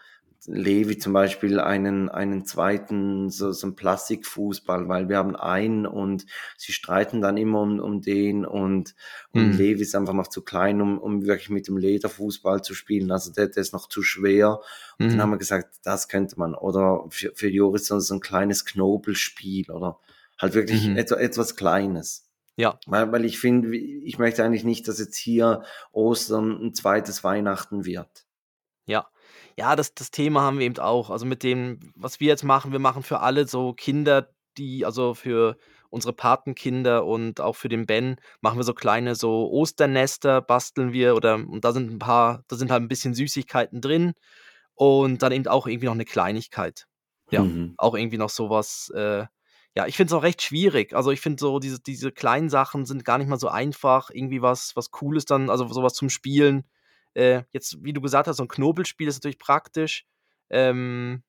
[0.46, 6.26] Levi zum Beispiel einen, einen zweiten, so, so einen Plastikfußball, weil wir haben einen und
[6.56, 8.94] sie streiten dann immer um, um den und,
[9.30, 9.56] und Mhm.
[9.56, 13.10] Levi ist einfach noch zu klein, um, um wirklich mit dem Lederfußball zu spielen.
[13.12, 14.60] Also der, der ist noch zu schwer.
[15.00, 15.22] Und dann Mhm.
[15.22, 16.54] haben wir gesagt, das könnte man.
[16.54, 20.00] Oder für, für Joris so so ein kleines Knobelspiel oder
[20.38, 20.96] halt wirklich Mhm.
[20.96, 22.28] etwa, etwas Kleines.
[22.56, 22.78] Ja.
[22.86, 27.84] Weil, weil ich finde, ich möchte eigentlich nicht, dass jetzt hier Ostern ein zweites Weihnachten
[27.84, 28.26] wird.
[28.86, 29.06] Ja.
[29.58, 31.10] Ja, das das Thema haben wir eben auch.
[31.10, 35.14] Also, mit dem, was wir jetzt machen wir machen für alle so Kinder, die also
[35.14, 35.56] für
[35.90, 41.14] unsere Patenkinder und auch für den Ben machen wir so kleine so Osternester basteln wir
[41.14, 44.14] oder und da sind 'n paar da sind halt 'n bisschen Süßigkeiten drin
[44.74, 46.86] und dann eben auch irgendwie noch 'ne Kleinigkeit.
[47.30, 47.76] Ja, Mhm.
[47.76, 49.26] auch irgendwie noch so was, äh
[49.76, 50.94] ja, ich finde es auch recht schwierig.
[50.94, 54.42] Also, ich finde so diese diese kleinen Sachen sind gar nicht mal so einfach, irgendwie
[54.42, 56.64] was was Cooles dann also, so was zum Spielen.
[57.16, 60.04] Äh, jetzt, wie du gesagt hast, so 'n Knobelspiel ist natürlich praktisch.
[60.50, 61.22] Ähm,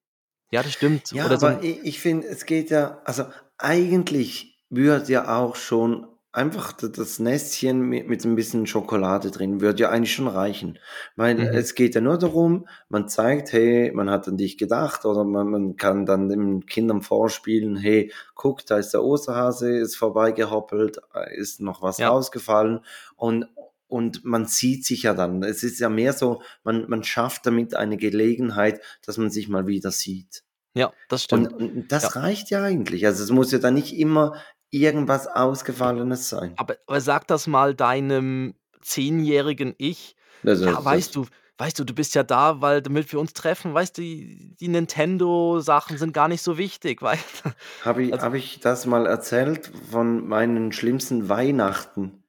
[0.51, 1.13] ja, das stimmt.
[1.13, 3.25] Ja, Oder so aber 'n i ich finde, es geht ja also,
[3.57, 9.83] eigentlich würde ja auch schon einfach das Nestchen mi mit 'n bisschen Schokolade drin würde
[9.83, 10.79] ja eigentlich schon reichen.
[11.15, 11.53] Weil Mhm.
[11.53, 15.47] es geht ja nur darum, man zeigt: „Hey, man hat an dich gedacht“, oder man
[15.49, 21.35] man kann dann den Kindern vorspielen: „Hey, guck, da ist der Osterhase, ist vorbeigehoppelt, äh,
[21.37, 22.07] ist noch was Ja.
[22.07, 22.79] rausgefallen.“
[23.15, 23.45] Und
[23.93, 25.43] und man sieht sich ja dann.
[25.43, 29.67] Es ist ja mehr so, man man schafft damit eine Gelegenheit, dass man sich mal
[29.67, 30.43] wieder sieht.
[30.75, 31.53] Ja, das Und stimmt.
[31.53, 32.21] und das Ja.
[32.21, 33.05] reicht ja eigentlich.
[33.05, 34.33] Also, es muss ja dann nicht immer
[34.71, 36.53] irgendwas Ausgefallenes sein.
[36.57, 41.27] Aber aber sag das mal deinem zehnjährigen Ich: Also, „Ja, das weißt du
[41.59, 44.69] weißt du, du bist ja da, weil damit wir uns treffen, weißt du, die die
[44.69, 47.49] Nintendo-Sachen sind gar nicht so wichtig“, weißt du?
[47.85, 52.22] Habe ich Also habe ich das mal erzählt von meinen schlimmsten Weihnachten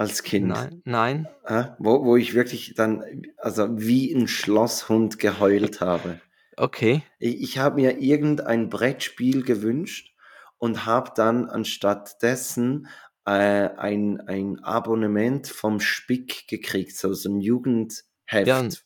[0.00, 0.58] als Kind?
[0.58, 1.28] Nein, nein.
[1.46, 1.74] Hä?
[1.80, 3.04] Wo wo ich wirklich dann,
[3.38, 6.22] also, wie 'n Schlosshund geheult habe.
[6.58, 7.04] Okay.
[7.22, 10.14] I ich habe mir irgendein Brettspiel gewünscht
[10.58, 12.88] und habe dann anstatt dessen,
[13.26, 13.32] äh,
[13.76, 17.40] ein ein Abonnement vom Spick gekriegt, so so 'n
[18.44, 18.68] Ja, Jugendheft.
[18.70, 18.76] ja,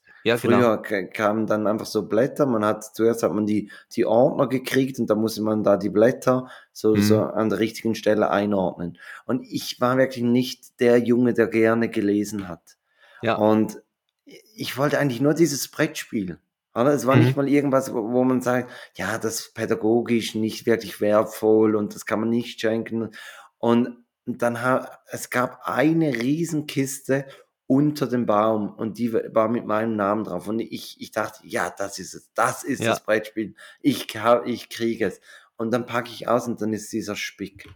[0.40, 0.66] genau.
[0.66, 4.48] Früher k kamen dann einfach so Blätter, man hat zuerst hat man die die Ordner
[4.48, 7.24] gekriegt und dann musste man da die Blätter so so Mhm.
[7.24, 8.98] an der richtigen Stelle einordnen.
[9.26, 12.76] Und ich war wirklich nicht der Junge, der gerne gelesen hat.
[13.22, 13.44] Ja.
[13.44, 13.82] Und
[14.26, 16.38] ich wollte eigentlich nur dieses Brettspiel,
[16.74, 16.92] oder?
[16.94, 17.36] Es war nicht Mhm.
[17.36, 22.06] mal irgendwas, wo wo man sagt: „Ja, das ist pädagogisch nicht wirklich wertvoll und das
[22.06, 23.10] kann man nicht schenken.“
[23.58, 27.26] Und dann ha es gab eine Riesenkiste
[27.66, 30.48] unter dem Baum und die war mit meinem Namen drauf.
[30.48, 32.32] Und ich ich dachte: „Ja, das ist es.
[32.34, 32.98] Das ist Ja.
[32.98, 33.54] das Brettspiel.
[33.80, 34.08] Ich
[34.46, 35.20] ich kriege es.“
[35.56, 37.72] Und dann packe ich aus und dann ist dieser Spick.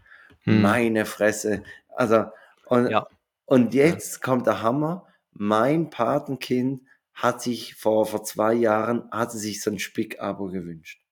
[0.46, 0.79] Mhm.
[0.79, 1.62] Meine Fresse.
[1.88, 2.27] Also,
[2.64, 3.09] und Ja.
[3.46, 5.07] und jetzt kommt der Hammer.
[5.33, 6.83] Mein Patenkind
[7.14, 11.03] hat sich vor vor 2 Jahren hat sie sich so 'n Spick-Abo gewünscht.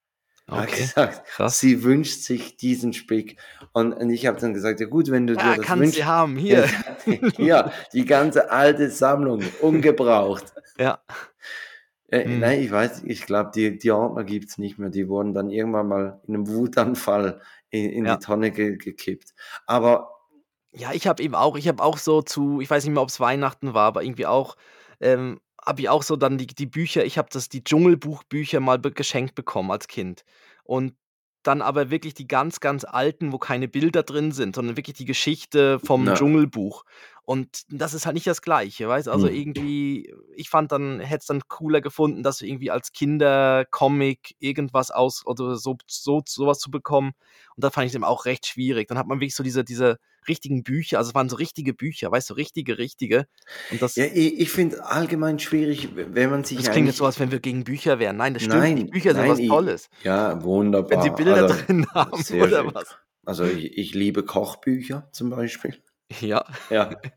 [0.54, 1.56] Hat Okay, gesagt, krass.
[1.60, 3.38] sie wünscht sich diesen Spick.
[3.72, 6.04] Und und ich habe dann gesagt: „Ja gut, wenn du dir „Ja, das kannst sie
[6.04, 6.66] wünschst, haben, ja, hier.“
[7.36, 10.98] hier, die ganze alte Sammlung, ungebraucht.“ Ja.
[12.08, 12.36] Äh, Mhm.
[12.36, 14.90] nein, ich weiß ich glaube, die die Ordner gibt's nicht mehr.
[14.90, 18.16] Die wurden dann irgendwann mal in 'nem Wutanfall in in Ja.
[18.16, 19.34] die Tonne ge gekippt.
[19.66, 20.10] Aber
[20.72, 23.20] Ja, ich habe eben auch ich habe auch so zu ich weiß nicht mehr, ob's
[23.20, 24.56] Weihnachten war, aber irgendwie auch,
[25.00, 28.78] ähm, habe ich auch so dann die die Bücher ich habe das die Dschungelbuch-Bücher mal
[28.78, 30.24] be geschenkt bekommen als Kind.
[30.64, 30.94] Und
[31.42, 35.04] dann aber wirklich die ganz, ganz alten, wo keine Bilder drin sind, sondern wirklich die
[35.04, 36.14] Geschichte vom Ja.
[36.14, 36.84] Dschungelbuch.
[37.26, 39.10] Und das ist halt nicht das Gleiche, weißt du?
[39.10, 39.34] Also, Mhm.
[39.34, 45.26] irgendwie ich fand dann hätte es dann cooler gefunden, das irgendwie als Kindercomic irgendwas aus
[45.26, 47.12] oder so so so was zu bekommen.
[47.56, 48.88] Und da fand ich's eben auch recht schwierig.
[48.88, 52.10] Dann hat man wirklich so diese diese richtigen Bücher also, es waren so richtige Bücher,
[52.10, 53.26] weißt du, richtige, richtige.
[53.70, 57.06] Und das Ja, i ich finde allgemein schwierig, wenn man sich Das klingt jetzt so,
[57.06, 58.16] als wenn wir gegen Bücher wären.
[58.16, 58.76] Nein, das stimmt nicht.
[58.76, 59.88] Nein, Bücher sind nein, was i Tolles.
[60.04, 61.16] ja, Wenn sie wunderbar.
[61.16, 62.96] Bilder Also, drin haben oder was?
[63.24, 65.82] Also, ich ich liebe Kochbücher zum Beispiel.
[66.20, 66.44] Ja.
[66.70, 66.90] Ja.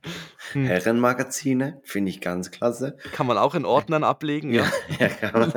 [0.54, 0.65] Hm.
[0.65, 2.97] Herrenmagazine finde ich ganz klasse.
[3.12, 4.71] Kann man auch in Ordnern ablegen, Ja, ja?
[4.99, 5.54] ja, kann man.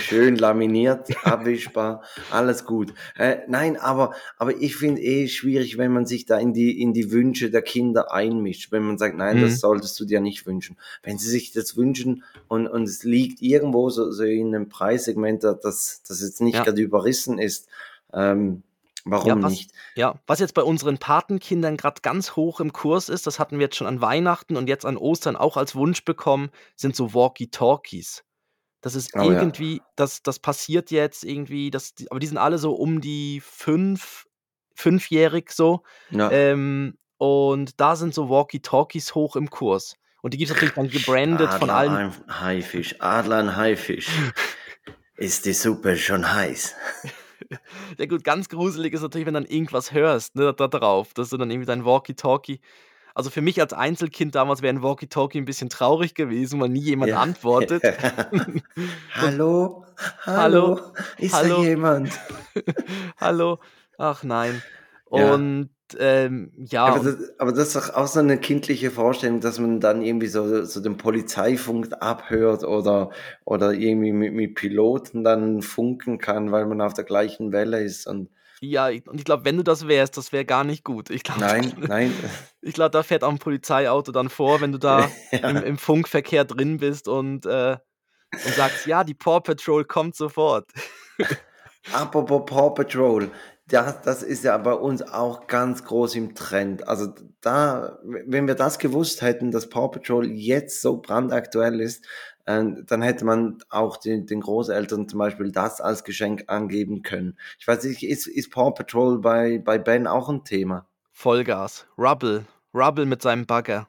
[0.00, 2.92] Schön laminiert, abwischbar, alles gut.
[3.16, 6.92] Äh, nein, aber aber ich finde eh schwierig, wenn man sich da in die in
[6.92, 9.60] die Wünsche der Kinder einmischt, wenn man sagt: „Nein, das Mhm.
[9.60, 13.90] solltest du dir nicht wünschen.“ Wenn sie sich das wünschen und und es liegt irgendwo
[13.90, 16.64] so so in 'nem Preissegment, da das das jetzt nicht Ja.
[16.64, 17.68] grad überrissen ist,
[18.12, 18.62] ähm,
[19.06, 19.70] Ja, warum was nicht?
[19.96, 23.66] ja, was jetzt bei unseren Patenkindern grad ganz hoch im Kurs ist, das hatten wir
[23.66, 28.24] jetzt schon an Weihnachten und jetzt an Ostern auch als Wunsch bekommen, sind so Walkie-Talkies.
[28.80, 29.38] Das ist Oh ja.
[29.38, 34.26] irgendwie das das passiert jetzt irgendwie, die aber die sind alle so um die 5
[34.74, 35.82] fünfjährig so.
[36.10, 36.30] Ja.
[36.30, 39.96] Ähm, und da sind so Walkie-Talkies hoch im Kurs.
[40.20, 44.08] Und die gibt's natürlich dann gebrandet von Adler, allen ein Haifisch, Adler, ein Haifisch.
[45.16, 46.74] Ist die Suppe schon heiß?
[47.98, 51.30] Ja gut, ganz gruselig ist natürlich, wenn du dann irgendwas hörst, ne, da drauf, dass
[51.30, 52.60] du dann irgendwie dein Walkie-Talkie
[53.16, 56.80] also für mich als Einzelkind damals wäre 'n Walkie-Talkie 'n bisschen traurig gewesen, weil nie
[56.82, 57.16] jemand Ja.
[57.16, 57.84] antwortet.
[59.14, 59.84] Hallo?
[60.36, 60.76] Hallo?
[60.76, 60.78] Hallo?
[61.18, 61.48] Ist da Hallo?
[61.48, 62.20] jemand?
[63.20, 63.60] Hallo?
[63.98, 64.64] Ach nein.
[65.12, 65.36] Ja.
[65.36, 69.58] Und, ähm, ja, Aber das aber das ist doch auch so 'ne kindliche Vorstellung, dass
[69.58, 73.10] man dann irgendwie so so den Polizeifunk abhört oder
[73.44, 78.06] oder irgendwie mit mit Piloten dann funken kann, weil man auf der gleichen Welle ist
[78.06, 78.28] und
[78.62, 81.10] ja, und ich glaube, wenn du das wärst, das wäre gar nicht gut.
[81.10, 82.20] Ich glaube, nein, dann nein.
[82.62, 85.64] ich glaube, da fährt auch 'n Polizeiauto dann vor, wenn du da im Ja.
[85.64, 87.78] im Funkverkehr drin bist und, äh
[88.42, 90.70] und sagst: „Ja, die Paw Patrol kommt sofort.“
[91.92, 93.30] Apropos Paw Patrol,
[93.68, 96.86] das das ist ja bei uns auch ganz groß im Trend.
[96.86, 97.08] Also,
[97.40, 102.04] da wenn wir das gewusst hätten, dass Paw Patrol jetzt so brandaktuell ist,
[102.46, 107.38] ähm, dann hätte man auch den den Großeltern zum Beispiel das als Geschenk angeben können.
[107.58, 110.86] Ich weiß nicht, ist ist Paw Patrol bei bei Ben auch 'n Thema?
[111.12, 111.86] Vollgas.
[111.96, 112.44] Rubble.
[112.74, 113.86] Rubble mit seinem Bagger.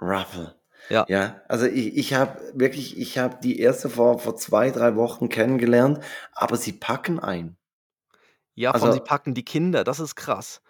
[0.00, 0.54] Ruffle.
[0.88, 1.08] Ja.
[1.08, 5.28] Ja, also ich ich habe wirklich ich habe die erste vor vor 2, 3 Wochen
[5.28, 6.00] kennengelernt,
[6.32, 7.56] aber sie packen ein.
[8.56, 10.60] Ja, allem sie Also packen die Kinder, das ist krass.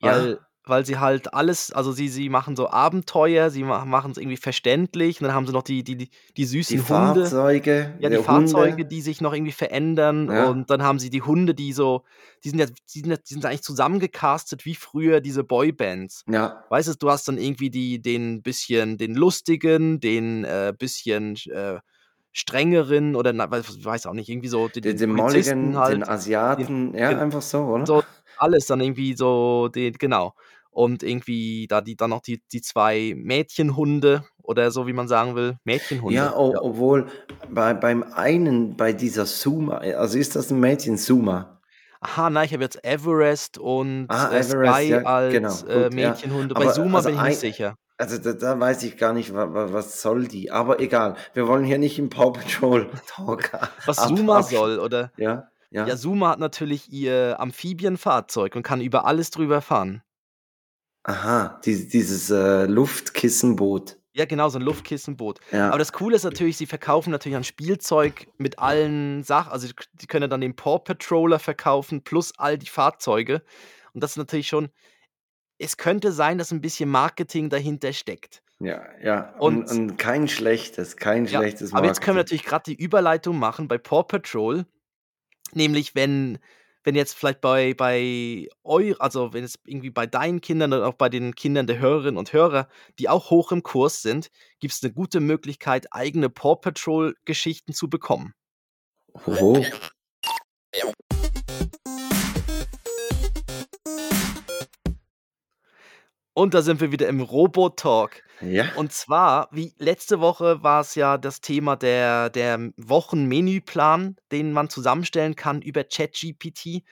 [0.00, 4.16] Weil ja, weil sie halt alles also sie sie machen so Abenteuer, sie ma machen's
[4.16, 7.26] irgendwie verständlich und dann haben sie noch die die die die die süßen Hunde.
[7.26, 10.48] Fahrzeuge, Ja, die die Fahrzeuge, Hunde, die sich noch irgendwie verändern ja.
[10.48, 12.04] und dann haben sie die Hunde, die so
[12.44, 16.24] die sind ja die sind ja die sind eigentlich zusammengecastet wie früher diese Boybands.
[16.28, 21.36] Ja, Weißt du, du hast dann irgendwie die den bisschen den lustigen, den, äh, bisschen
[21.36, 21.78] sch äh,
[22.34, 25.94] strengeren oder na weiß auch nicht, irgendwie so den den den den Molligen, den halt,
[25.94, 27.86] den Asiaten, ja, gen einfach so, oder?
[27.86, 28.02] so
[28.36, 30.34] alles dann irgendwie so den genau.
[30.70, 35.36] Und irgendwie da die dann noch die die 2 Mädchenhunde oder so, wie man sagen
[35.36, 35.56] will.
[35.64, 36.60] Mädchenhunde, Ja, o ja.
[36.60, 37.06] obwohl
[37.48, 41.60] bei beim einen, bei dieser Suma äh, also ist das 'n Mädchen, Suma?
[42.00, 45.88] Aha, nein, ich habe jetzt Everest und, Ah, äh, Everest, Sky ja, genau, als, äh,
[45.88, 46.10] gut, ja.
[46.10, 46.54] Mädchenhunde.
[46.54, 47.76] Bei Aber Zuma also bin ich nicht sicher.
[47.98, 50.50] Also da da weiß ich gar nicht, wa wa was soll die?
[50.50, 53.50] Aber egal, wir wollen hier nicht im Paw Patrol Talk
[53.86, 55.96] Was ab Zuma soll oder ja, ja, ja.
[55.96, 60.02] Zuma hat natürlich ihr Amphibienfahrzeug und kann über alles drüber fahren.
[61.06, 63.98] Aha, dies dieses, äh, Luftkissenboot.
[64.16, 65.40] Ja, genau, so 'n Luftkissenboot.
[65.50, 65.78] Aber Ja.
[65.78, 70.06] das Coole ist natürlich, sie verkaufen natürlich dann Spielzeug mit allen Sach also, die die
[70.06, 73.42] können dann den Paw Patroller verkaufen plus all die Fahrzeuge.
[73.92, 74.68] Und das ist natürlich schon
[75.58, 78.42] es könnte sein, dass 'n bisschen Marketing dahinter steckt.
[78.60, 82.22] Ja, ja, und Und und kein schlechtes kein ja, schlechtes aber jetzt können wir Marketing.
[82.22, 84.66] natürlich grad die Überleitung machen bei Paw Patrol,
[85.54, 86.38] nämlich wenn
[86.84, 90.94] wenn jetzt vielleicht bei bei eu also, wenn es irgendwie bei deinen Kindern oder auch
[90.94, 94.92] bei den Kindern der Hörerinnen und Hörer, die auch hoch im Kurs sind, gibt's 'ne
[94.92, 98.34] gute Möglichkeit, eigene Paw Patrol Geschichten zu bekommen.
[99.14, 99.70] Oho.
[106.36, 108.22] Und da sind wir wieder im Robo-Talk.
[108.40, 108.66] Ja.
[108.74, 115.36] Und zwar, wie letzte Woche war's ja das Thema der der Wochenmenüplan, den man zusammenstellen
[115.36, 116.82] kann über ChatGPT.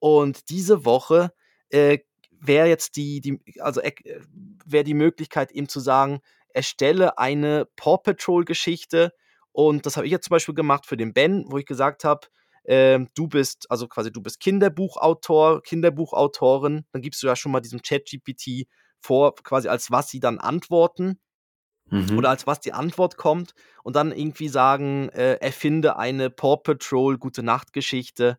[0.00, 1.32] Und diese Woche,
[1.70, 1.98] äh,
[2.40, 3.92] wäre jetzt die die also, äh,
[4.66, 6.20] wäre die Möglichkeit, ihm zu sagen:
[6.52, 9.12] „Erstelle eine Paw Patrol Geschichte.“
[9.52, 12.26] Und das habe ich jetzt zum Beispiel gemacht für den Ben, wo ich gesagt habe,
[12.64, 17.60] ähm: „Du bist also, quasi du bist Kinderbuchautor, Kinderbuchautorin.“ Dann gibst du ja schon mal
[17.60, 18.66] diesem ChatGPT
[19.00, 21.18] vor, quasi als was sie dann antworten
[21.90, 22.24] oder Mhm.
[22.26, 28.38] als was die Antwort kommt und dann irgendwie sagen, äh, erfinde eine Paw Patrol Gute-Nacht-Geschichte,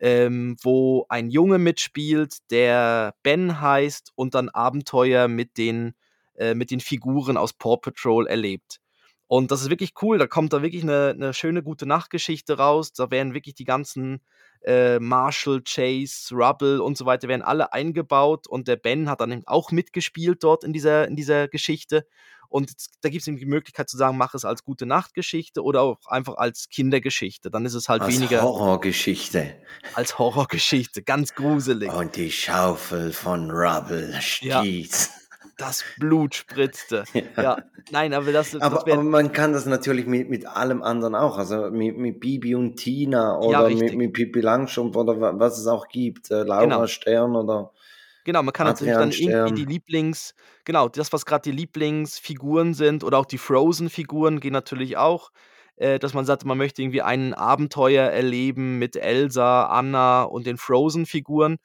[0.00, 5.94] ähm, wo ein Junge mitspielt, der Ben heißt und dann Abenteuer mit den
[6.34, 8.80] äh, mit den Figuren aus Paw Patrol erlebt.
[9.28, 12.92] Und das ist wirklich cool, da kommt da wirklich 'ne 'ne schöne Gute-Nacht-Geschichte raus.
[12.92, 14.20] Da werden wirklich die ganzen,
[14.64, 19.32] äh, Marshall, Chase, Rubble und so weiter werden alle eingebaut und der Ben hat dann
[19.32, 22.06] eben auch mitgespielt dort in dieser in dieser Geschichte.
[22.48, 26.36] Und da gibt's eben die Möglichkeit zu sagen, mach es als Gute-Nacht-Geschichte oder auch einfach
[26.36, 27.50] als Kindergeschichte.
[27.50, 29.56] Dann ist es halt Als weniger Horrorgeschichte.
[29.94, 31.90] als Horrorgeschichte, ganz gruselig.
[31.92, 34.62] Und die Schaufel von Rubble Ja.
[35.56, 37.04] Das Blut spritzte.
[37.36, 37.58] Ja, Ja.
[37.90, 41.38] nein, aber das das Aber aber man kann das natürlich mit mit allem anderen auch,
[41.38, 43.96] also mit mit Bibi und Tina Ja, oder mit richtig.
[43.98, 46.86] mit Pippi Langstrumpf oder wa was es auch gibt, äh, Laura Genau.
[46.86, 47.72] Stern oder
[48.24, 49.64] Genau, man kann natürlich dann irgendwie die.
[49.72, 55.30] Lieblings genau, das, was grad die Lieblingsfiguren sind oder auch die Frozen-Figuren gehen natürlich auch,
[55.76, 60.56] äh, dass man sagt, man möchte irgendwie ein Abenteuer erleben mit Elsa, Anna und den
[60.56, 61.58] Frozen-Figuren.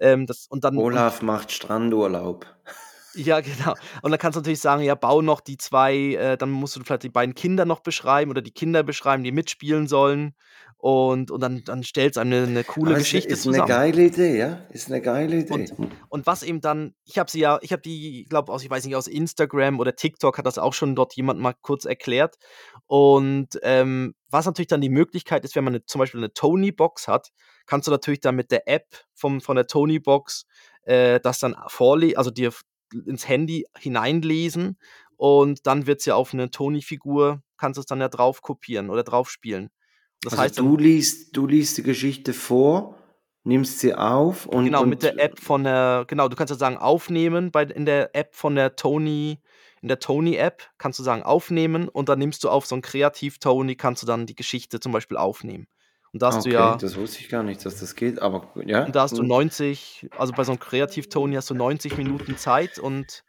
[0.00, 2.46] Ähm, das und dann Olaf macht Strandurlaub.
[3.18, 3.74] Ja, genau.
[4.02, 6.80] Und dann kannst du natürlich sagen, ja, bau noch die 2 äh, dann musst du
[6.84, 10.34] vielleicht die beiden Kinder noch beschreiben oder die Kinder beschreiben, die mitspielen sollen.
[10.80, 13.54] und, und dann, dann stellt es einem eine, eine coole Aber ist, Geschichte ist eine
[13.54, 13.68] zusammen.
[13.68, 14.64] geile Idee, ja?
[14.70, 15.52] Ist eine geile Idee.
[15.52, 15.74] Und,
[16.08, 18.70] und was eben dann, ich habe sie ja, ich habe die, ich glaube, aus, ich
[18.70, 22.36] weiß nicht, aus Instagram oder TikTok hat das auch schon dort jemand mal kurz erklärt.
[22.86, 27.08] Und ähm, was natürlich dann die Möglichkeit ist, wenn man eine, zum Beispiel eine Tony-Box
[27.08, 27.30] hat,
[27.66, 30.46] kannst du natürlich dann mit der App vom, von der Tony-Box
[30.82, 32.52] äh, das dann vorlesen, also dir
[32.92, 34.78] ins Handy hineinlesen
[35.16, 38.88] und dann wird es ja auf eine Tony-Figur, kannst du es dann ja drauf kopieren
[38.88, 39.70] oder drauf spielen.
[40.22, 42.96] Das also heißt, du liest, du liest die Geschichte vor,
[43.44, 44.64] nimmst sie auf und.
[44.64, 47.86] genau, und mit der App von der, genau, du kannst ja sagen, aufnehmen bei, in
[47.86, 49.40] der App von der Tony,
[49.80, 53.76] in der Tony-App kannst du sagen, aufnehmen und dann nimmst du auf so ein Kreativ-Tony,
[53.76, 55.68] kannst du dann die Geschichte zum Beispiel aufnehmen.
[56.12, 56.76] Und da hast okay, du ja.
[56.76, 58.84] das wusste ich gar nicht, dass das geht, aber ja.
[58.84, 59.28] Und da hast du hm.
[59.28, 63.24] 90, also bei so einem Kreativ-Tony hast du 90 Minuten Zeit und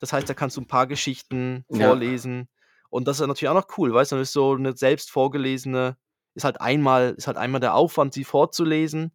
[0.00, 1.86] das heißt, da kannst du ein paar Geschichten Ja.
[1.86, 2.48] vorlesen.
[2.90, 5.96] Und das ist natürlich auch noch cool, weißt du, dann ist so eine selbst vorgelesene,
[6.34, 9.12] ist halt einmal, ist halt einmal der Aufwand, sie vorzulesen.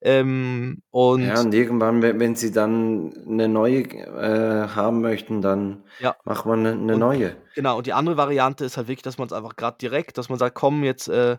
[0.00, 5.82] Ähm, und Ja, und irgendwann, wenn, wenn sie dann eine neue äh, haben möchten, dann
[5.98, 6.16] Ja.
[6.24, 7.36] macht man eine, eine Und- neue.
[7.54, 10.28] Genau, und die andere Variante ist halt wirklich, dass man es einfach gerade direkt, dass
[10.28, 11.38] man sagt, komm jetzt äh,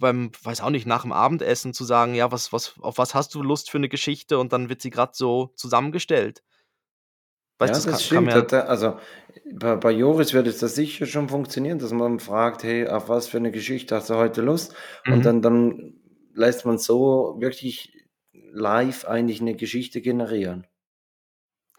[0.00, 3.34] beim, weiß auch nicht, nach dem Abendessen zu sagen, ja, was, was, auf was hast
[3.34, 6.42] du Lust für eine Geschichte und dann wird sie gerade so zusammengestellt.
[7.58, 8.26] Weißt ja, du, das, kann, kann stimmt.
[8.26, 8.98] man ja, Da- Also
[9.52, 13.28] bei, bei Joris würde es das sicher schon funktionieren, dass man fragt, hey, auf was
[13.28, 14.74] für eine Geschichte hast du heute Lust?
[15.06, 15.12] Mhm.
[15.12, 15.94] Und dann, dann
[16.34, 17.96] lässt man so wirklich
[18.32, 20.66] live eigentlich eine Geschichte generieren.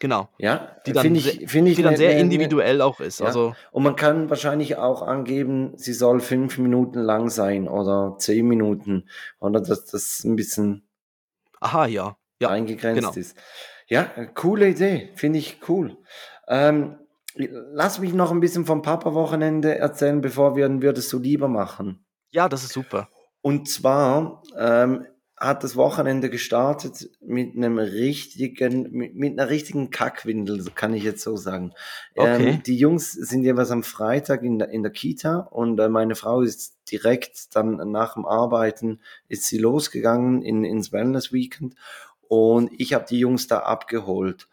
[0.04, 3.22] Genau, Ja, die dann, ich, finde ich die dann eine- sehr eine- individuell auch ist.
[3.22, 3.28] Ja.
[3.28, 8.46] Also, Und man kann wahrscheinlich auch angeben, sie soll fünf Minuten lang sein oder zehn
[8.46, 9.08] Minuten.
[9.40, 10.84] Oder dass das ein bisschen
[11.62, 12.18] aha, ja.
[12.42, 13.14] Ja, eingegrenzt genau.
[13.14, 13.38] ist.
[13.88, 14.04] Ja,
[14.36, 15.96] coole Idee, finde ich cool.
[16.50, 16.98] Ähm,
[17.36, 22.06] lass mich noch ein bisschen vom Papa-Wochenende erzählen, bevor wir ein Würdest du lieber machen.
[22.32, 23.08] ja, das ist super.
[23.42, 25.06] Und zwar ähm,
[25.44, 31.22] hat das Wochenende gestartet mit einem richtigen, mit, mit einer richtigen Kackwindel, kann ich jetzt
[31.22, 31.74] so sagen.
[32.16, 32.50] Okay.
[32.50, 36.16] Ähm, die Jungs sind jeweils am Freitag in der, in der Kita und äh, meine
[36.16, 41.76] Frau ist direkt dann nach dem Arbeiten ist sie losgegangen in, ins Wellness Weekend
[42.28, 44.48] und ich habe die Jungs da abgeholt.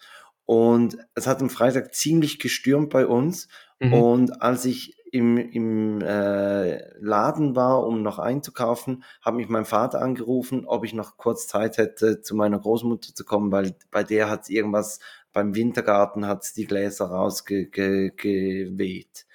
[0.45, 3.47] Und es hat am Freitag ziemlich gestürmt bei uns.
[3.79, 3.93] Mhm.
[3.95, 10.01] Und als ich im, im äh, Laden war, um noch einzukaufen, hat mich mein Vater
[10.01, 14.31] angerufen, ob ich noch kurz Zeit hätte, zu meiner Großmutter zu kommen, weil bei der
[14.31, 15.01] hat irgendwas
[15.33, 17.73] beim Wintergarten hat die Gläser rausgeweht.
[17.73, 19.27] Ge, geweht.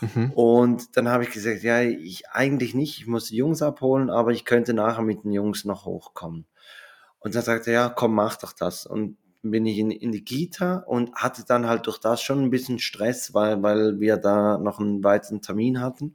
[0.00, 0.32] Mhm.
[0.32, 4.32] Und dann habe ich gesagt, ja, ich eigentlich nicht, ich muss die Jungs abholen, aber
[4.32, 6.46] ich könnte nachher mit den Jungs noch hochkommen.
[7.20, 8.84] Und dann sagte er, ja, komm, mach doch das.
[8.84, 9.16] Und
[9.50, 12.78] bin ich in, in die Kita und hatte dann halt durch das schon ein bisschen
[12.78, 16.14] Stress, weil, weil wir da noch einen weiteren Termin hatten.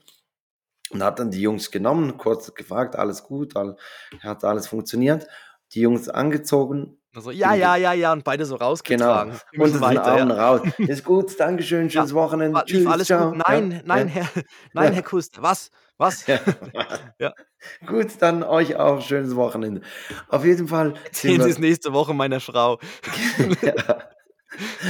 [0.91, 3.77] Und habe dann die Jungs genommen, kurz gefragt, alles gut, all,
[4.21, 5.27] hat alles funktioniert.
[5.73, 9.33] Die Jungs angezogen, Also, ja, ja, ja, ja, und beide so genau, rausgetragen.
[9.51, 10.47] Wir und den Armen ja.
[10.49, 10.61] raus.
[10.79, 13.29] Ist gut, Dankeschön, schönes Wochenende, War- Lief tschüss, alles ciao.
[13.31, 13.41] gut?
[13.47, 14.13] Nein, Ja, nein, ja.
[14.13, 14.27] Herr,
[14.73, 14.91] nein, Ja.
[14.93, 15.39] Herr Kust.
[15.41, 15.69] Was?
[15.99, 16.25] Was?
[16.27, 16.39] Ja.
[17.19, 17.33] Ja.
[17.85, 19.81] Gut, dann euch auch schönes Wochenende.
[20.29, 22.79] Auf jeden Fall Sehen Sie es nächste Woche meiner Frau.
[23.61, 23.73] ja.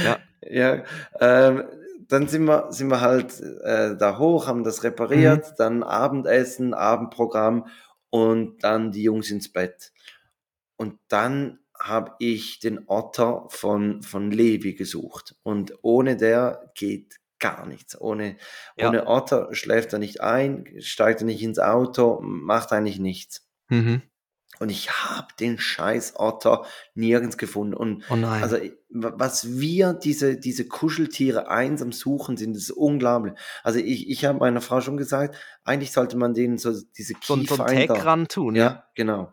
[0.04, 0.18] Ja.
[0.42, 0.84] ja
[1.20, 1.64] ähm,
[2.08, 5.54] dann sind wir, sind wir halt äh, da hoch, haben das repariert, Mhm.
[5.58, 7.66] dann Abendessen, Abendprogramm
[8.10, 9.92] und dann die Jungs ins Bett.
[10.76, 15.34] Und dann habe ich den Otter von, von Levi gesucht.
[15.42, 18.00] Und ohne der geht gar nichts.
[18.00, 18.36] Ohne,
[18.76, 18.88] Ja.
[18.88, 23.46] ohne Otter schläft er nicht ein, steigt er nicht ins Auto, macht eigentlich nichts.
[23.68, 24.02] Mhm.
[24.58, 27.72] Und ich habe den scheiß Otter nirgends gefunden.
[27.72, 28.42] Und Oh nein.
[28.42, 28.58] also
[28.90, 33.32] was wir, diese, diese Kuscheltiere einsam suchen, sind das ist unglaublich.
[33.62, 37.20] Also ich, ich habe meiner Frau schon gesagt, eigentlich sollte man denen so diese ein-
[37.22, 38.54] so Kiefer ein Tag ran tun.
[38.54, 39.32] Ja, genau.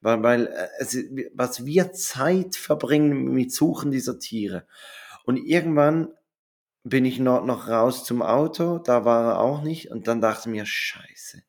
[0.00, 0.96] Weil, weil äh, ist-
[1.34, 4.64] was wir Zeit verbringen mit Suchen dieser Tiere.
[5.24, 6.08] Und irgendwann
[6.88, 9.90] bin ich noch, noch raus zum Auto, da war er auch nicht.
[9.90, 11.42] Und dann dachte ich mir, scheiße,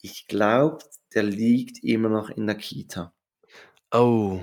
[0.00, 0.78] ich glaube,
[1.14, 3.12] der liegt immer noch in der Kita.
[3.92, 4.40] Oh.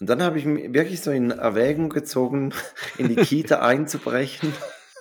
[0.00, 2.52] Und dann habe ich mich wirklich so in Erwägung gezogen,
[2.98, 4.52] in die Kita einzubrechen,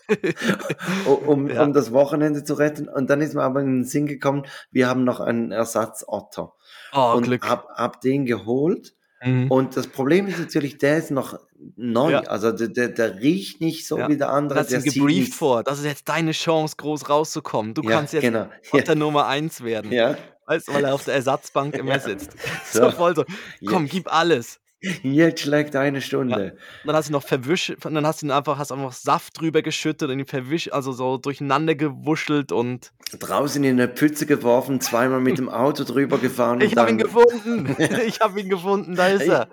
[1.25, 1.63] um, Ja.
[1.63, 2.87] um das Wochenende zu retten.
[2.89, 6.53] Und dann ist mir aber in den Sinn gekommen, wir haben noch einen Ersatzotter.
[6.93, 7.47] Oh, und Glück.
[7.47, 8.93] hab, hab den geholt.
[9.23, 9.51] Mhm.
[9.51, 11.37] Und das Problem ist natürlich, der ist noch
[11.75, 12.11] neu.
[12.11, 12.19] Ja.
[12.21, 14.09] Also der, der, der riecht nicht so Ja.
[14.09, 14.59] wie der andere.
[14.61, 15.63] ihn sieht gebrieft vor.
[15.63, 17.73] Das ist jetzt deine Chance, groß rauszukommen.
[17.73, 18.47] Du Ja, kannst jetzt genau.
[18.71, 19.91] Otter Nummer 1 werden.
[19.91, 20.17] Ja,
[20.47, 22.31] Weißt du, weil er auf der Ersatzbank immer sitzt.
[22.71, 22.81] So.
[22.83, 23.25] So voll so.
[23.65, 24.59] Komm, gib alles.
[25.03, 26.01] Jetzt schlägt eine Ja.
[26.01, 26.51] Stunde.
[26.83, 29.39] Und dann hast du ihn noch verwischt dann hast du ihn einfach hast einfach Saft
[29.39, 34.79] drüber geschüttet und ihn verwischt also so durcheinander gewuschelt und Draußen in eine Pfütze geworfen,
[34.81, 36.61] zweimal mit dem Auto drüber gefahren.
[36.61, 37.75] ich habe ihn gefunden.
[38.07, 39.49] Ich habe ihn gefunden, da ist er.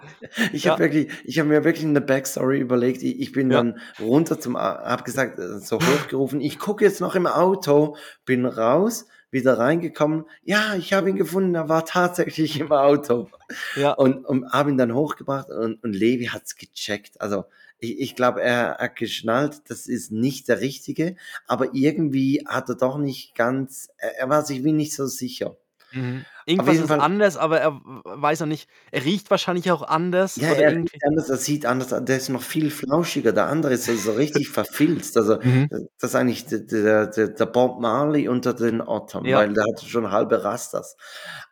[0.53, 0.73] Ich Ja.
[0.73, 3.03] habe wirklich, ich habe mir wirklich eine Backstory überlegt.
[3.03, 3.59] Ich, ich bin Ja.
[3.59, 8.47] dann runter zum, habe gesagt, äh, so hochgerufen, ich gucke jetzt noch im Auto, bin
[8.47, 10.25] raus, wieder reingekommen.
[10.43, 13.29] Ja, ich habe ihn gefunden, er war tatsächlich im Auto.
[13.77, 13.93] Ja.
[13.93, 17.21] Und, und habe ihn dann hochgebracht und, und Levi hat's gecheckt.
[17.21, 17.45] Also
[17.79, 21.17] ich, ich glaube, er hat geschnallt, das ist nicht der Richtige,
[21.47, 25.57] aber irgendwie hat er doch nicht ganz, er, er war sich wie nicht so sicher.
[25.93, 26.25] Mhm.
[26.47, 28.69] Irgendwas ist Fall- anders, aber er weiß noch nicht.
[28.91, 30.37] Er riecht wahrscheinlich auch anders.
[30.37, 30.93] Ja, oder er irgendwie.
[30.95, 34.13] riecht anders, er sieht anders, der ist noch viel flauschiger, der andere ist so, so
[34.13, 35.17] richtig verfilzt.
[35.17, 35.69] Also Mhm.
[35.99, 39.39] das ist eigentlich der, der, der, der Bob Marley unter den Ottern, Ja.
[39.39, 40.97] weil der hat schon halbe Rastas.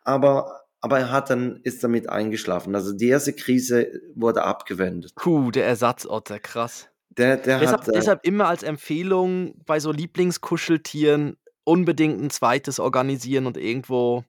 [0.03, 2.75] Aber, aber er hat dann, ist damit eingeschlafen.
[2.75, 5.13] Also die erste Krise wurde abgewendet.
[5.15, 6.89] Puh, der Ersatzotter, krass.
[7.09, 11.37] Der, der Deshalb, hat, äh, deshalb immer als Empfehlung bei so Lieblingskuscheltieren
[11.67, 14.23] unbedingt ein zweites organisieren und irgendwo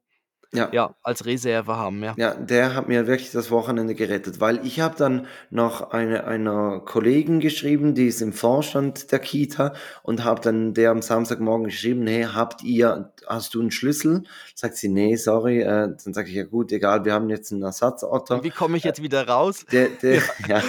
[0.55, 2.14] ja, ja, als Reserve haben, ja.
[2.16, 6.80] Ja, der hat mir wirklich das Wochenende gerettet, weil ich habe dann noch eine einer
[6.80, 12.07] Kollegin geschrieben, die ist im Vorstand der Kita und habe dann der am Samstagmorgen geschrieben,
[12.07, 14.24] hey, habt ihr, hast du einen Schlüssel?
[14.55, 15.61] Sagt sie, nee, sorry.
[15.61, 18.36] Äh, dann sage ich, ja gut, egal, wir haben jetzt einen Ersatzotter.
[18.36, 19.66] Und wie komme ich jetzt wieder raus?
[19.70, 20.62] Der, der, ja.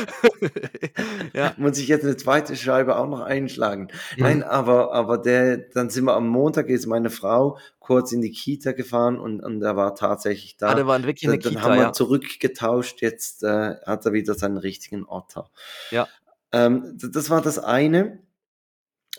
[1.33, 1.53] Ja.
[1.57, 3.87] muss ich jetzt eine zweite Scheibe auch noch einschlagen.
[4.17, 4.23] Mhm.
[4.23, 7.57] Nein, aber, aber der, dann sind wir am Montag, ist meine Frau
[7.89, 10.69] kurz in die Kita gefahren und, und er war tatsächlich da.
[10.69, 11.93] Ah, der war wirklich in dann, der Kita, haben wir ja.
[11.93, 15.49] zurückgetauscht, jetzt äh, hat er wieder seinen richtigen Otter.
[15.91, 16.07] Ja.
[16.51, 18.19] Ähm, das war das eine.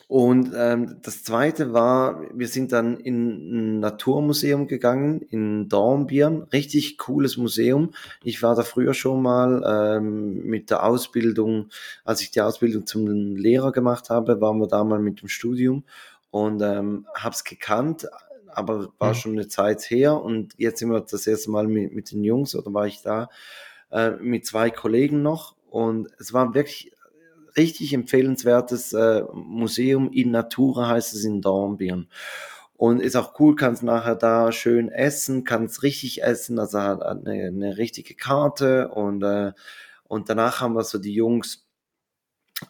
[0.08, 6.42] Und ähm, das zweite war, wir sind dann in ein Naturmuseum gegangen in Dornbirn.
[6.52, 7.92] Richtig cooles Museum.
[8.24, 11.68] Ich war da früher schon mal ähm, mit der Ausbildung,
[12.04, 15.84] als ich die Ausbildung zum Lehrer gemacht habe, waren wir da mal mit dem Studium
[16.30, 18.08] und ähm, hab's gekannt,
[18.54, 19.14] aber war Mhm.
[19.14, 20.20] schon eine Zeit her.
[20.20, 23.28] Und jetzt sind wir das erste Mal mit, mit den Jungs, oder war ich da,
[23.90, 25.56] äh, mit zwei Kollegen noch.
[25.68, 26.92] Und es war wirklich
[27.56, 32.08] richtig empfehlenswertes äh, Museum in Natura heißt es in Dornbirn.
[32.76, 37.48] Und ist auch cool, kannst nachher da schön essen, kannst richtig essen, also hat eine,
[37.48, 39.52] eine richtige Karte und, äh,
[40.04, 41.66] und danach haben wir so die Jungs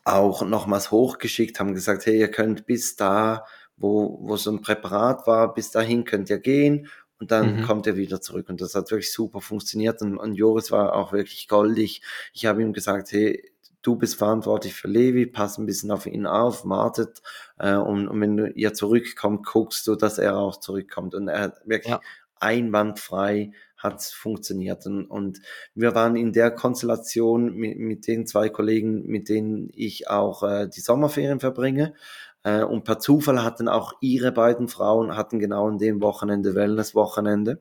[0.05, 3.45] auch nochmals hochgeschickt, haben gesagt, hey, ihr könnt bis da,
[3.81, 7.63] wo, wo so ein Präparat war, bis dahin könnt ihr gehen und dann Mhm.
[7.63, 8.49] kommt ihr wieder zurück.
[8.49, 12.03] Und das hat wirklich super funktioniert und, und Joris war auch wirklich goldig.
[12.33, 13.53] Ich habe ihm gesagt, hey,
[13.83, 17.23] du bist verantwortlich für Levi, pass ein bisschen auf ihn auf, wartet
[17.59, 21.15] äh, und, und wenn ihr zurückkommt, guckst du, dass er auch zurückkommt.
[21.15, 22.01] Und er hat wirklich Ja.
[22.39, 24.85] einwandfrei hat's funktioniert.
[24.87, 25.41] Und, und
[25.75, 30.69] wir waren in der Konstellation mit, mit den zwei Kollegen, mit denen ich auch äh,
[30.69, 31.95] die Sommerferien verbringe.
[32.43, 37.61] Äh, und per Zufall hatten auch ihre beiden Frauen hatten genau an dem Wochenende Wellness-Wochenende.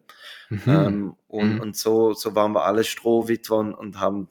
[0.49, 0.61] Mhm.
[0.67, 1.59] Ähm, und, Mhm.
[1.59, 4.29] und so, so waren wir alle Strohwitwen und haben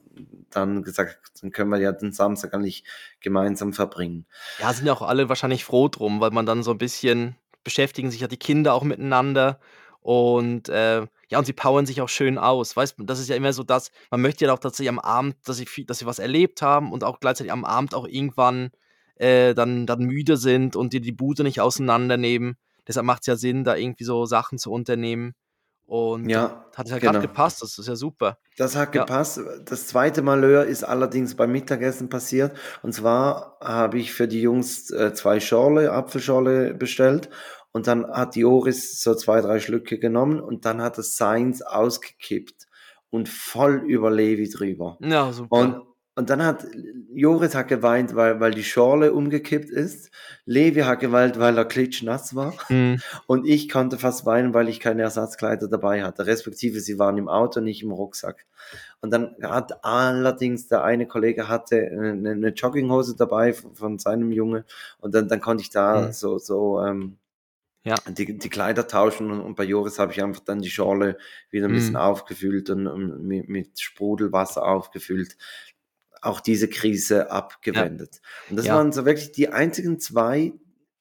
[0.49, 2.83] dann gesagt, dann können wir ja den Samstag eigentlich
[3.21, 4.25] gemeinsam verbringen.
[4.59, 8.09] Ja, sind ja auch alle wahrscheinlich froh drum, weil man dann so ein bisschen beschäftigen
[8.09, 9.59] sich ja die Kinder auch miteinander
[10.01, 12.75] und äh, ja, und sie powern sich auch schön aus.
[12.75, 14.97] Weißt du, das ist ja immer so das, man möchte ja auch, dass sie am
[14.97, 18.07] Abend, dass sie, viel, dass sie was erlebt haben und auch gleichzeitig am Abend auch
[18.07, 18.71] irgendwann
[19.19, 22.57] äh, dann, dann müde sind und die die Bude nicht auseinandernehmen.
[22.87, 25.35] Deshalb macht es ja Sinn, da irgendwie so Sachen zu unternehmen.
[25.85, 27.13] Und Ja, hat ja genau.
[27.13, 28.37] gerade gepasst, das ist ja super.
[28.57, 29.01] Das hat Ja.
[29.03, 29.39] gepasst.
[29.65, 32.55] Das zweite Malheur ist allerdings beim Mittagessen passiert.
[32.83, 37.29] Und zwar habe ich für die Jungs äh, zwei Schorle, Apfelschorle bestellt.
[37.71, 42.67] Und dann hat Joris so zwei, drei Schlücke genommen und dann hat es seins ausgekippt
[43.11, 44.97] und voll über Levi drüber.
[45.01, 45.55] Ja, super.
[45.55, 45.81] Und,
[46.19, 46.67] und dann hat
[47.13, 50.11] Joris hat geweint, weil, weil die Schorle umgekippt ist.
[50.45, 52.53] Levi hat geweint, weil er klitschnass war.
[52.67, 52.99] Mhm.
[53.25, 56.25] Und ich konnte fast weinen, weil ich keine Ersatzkleider dabei hatte.
[56.25, 58.45] Respektive, sie waren im Auto, nicht im Rucksack.
[59.01, 64.31] Und dann hat allerdings der eine Kollege hatte eine, eine Jogginghose dabei von, von seinem
[64.33, 64.65] Junge.
[64.99, 66.11] Und dann, dann konnte ich da Mhm.
[66.11, 67.17] so, so ähm,
[67.85, 67.95] Ja.
[68.09, 69.31] die, die Kleider tauschen.
[69.31, 71.17] Und, bei Joris habe ich einfach dann die Schorle
[71.49, 72.01] wieder ein bisschen Mhm.
[72.01, 75.37] aufgefüllt und, und mit, mit Sprudelwasser aufgefüllt.
[76.21, 78.21] Auch diese Krise abgewendet.
[78.49, 78.75] Und das Ja.
[78.75, 80.53] waren so wirklich die einzigen zwei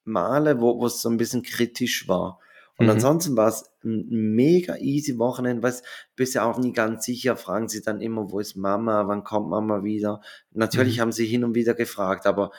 [0.04, 2.38] Male, wo, wo es so ein bisschen kritisch war.
[2.76, 2.92] Und Mhm.
[2.92, 5.74] ansonsten war es ein mega easy Wochenende, weil
[6.14, 9.48] bist ja auch nie ganz sicher, fragen sie dann immer, wo ist Mama, wann kommt
[9.50, 10.20] Mama wieder?
[10.52, 11.00] Natürlich Mhm.
[11.02, 12.52] haben sie hin und wieder gefragt, aber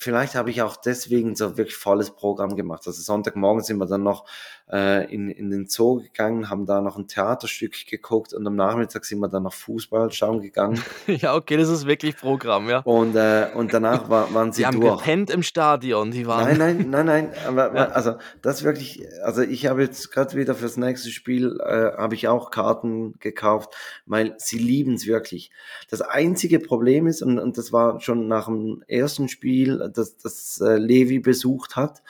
[0.00, 2.86] vielleicht habe ich auch deswegen so wirklich volles Programm gemacht.
[2.86, 4.24] Also Sonntagmorgen sind wir dann noch
[4.72, 9.04] äh, in, in den Zoo gegangen, haben da noch ein Theaterstück geguckt und am Nachmittag
[9.04, 10.82] sind wir dann noch Fußball schauen gegangen.
[11.06, 12.78] ja, okay, das ist wirklich Programm, ja.
[12.78, 14.98] Und, äh, und danach war, waren sie die haben durch.
[14.98, 16.56] gepennt im Stadion, die waren.
[16.56, 17.32] Nein, nein, nein, nein.
[17.46, 17.88] Aber, ja.
[17.90, 22.26] Also das wirklich, also ich habe jetzt gerade wieder fürs nächste Spiel, äh, habe ich
[22.26, 23.74] auch Karten gekauft,
[24.06, 25.50] weil sie lieben es wirklich.
[25.90, 30.60] Das einzige Problem ist, und, und das war schon nach dem ersten Spiel, das, das
[30.60, 32.02] äh, Levi besucht hat,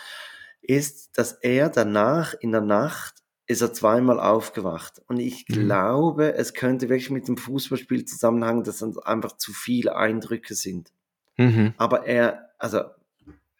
[0.62, 5.02] ist, dass er danach in der Nacht ist er zweimal aufgewacht.
[5.08, 5.54] Und ich mhm.
[5.54, 10.92] glaube, es könnte wirklich mit dem Fußballspiel zusammenhängen, dass es einfach zu viele Eindrücke sind.
[11.36, 11.74] Mhm.
[11.76, 12.82] Aber er, also,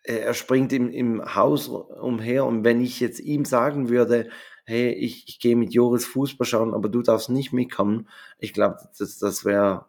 [0.05, 4.31] er springt im, im Haus umher und wenn ich jetzt ihm sagen würde,
[4.65, 8.09] hey, ich, ich gehe mit Joris Fußball schauen, aber du darfst nicht mitkommen,
[8.39, 9.87] ich glaube, das, das wäre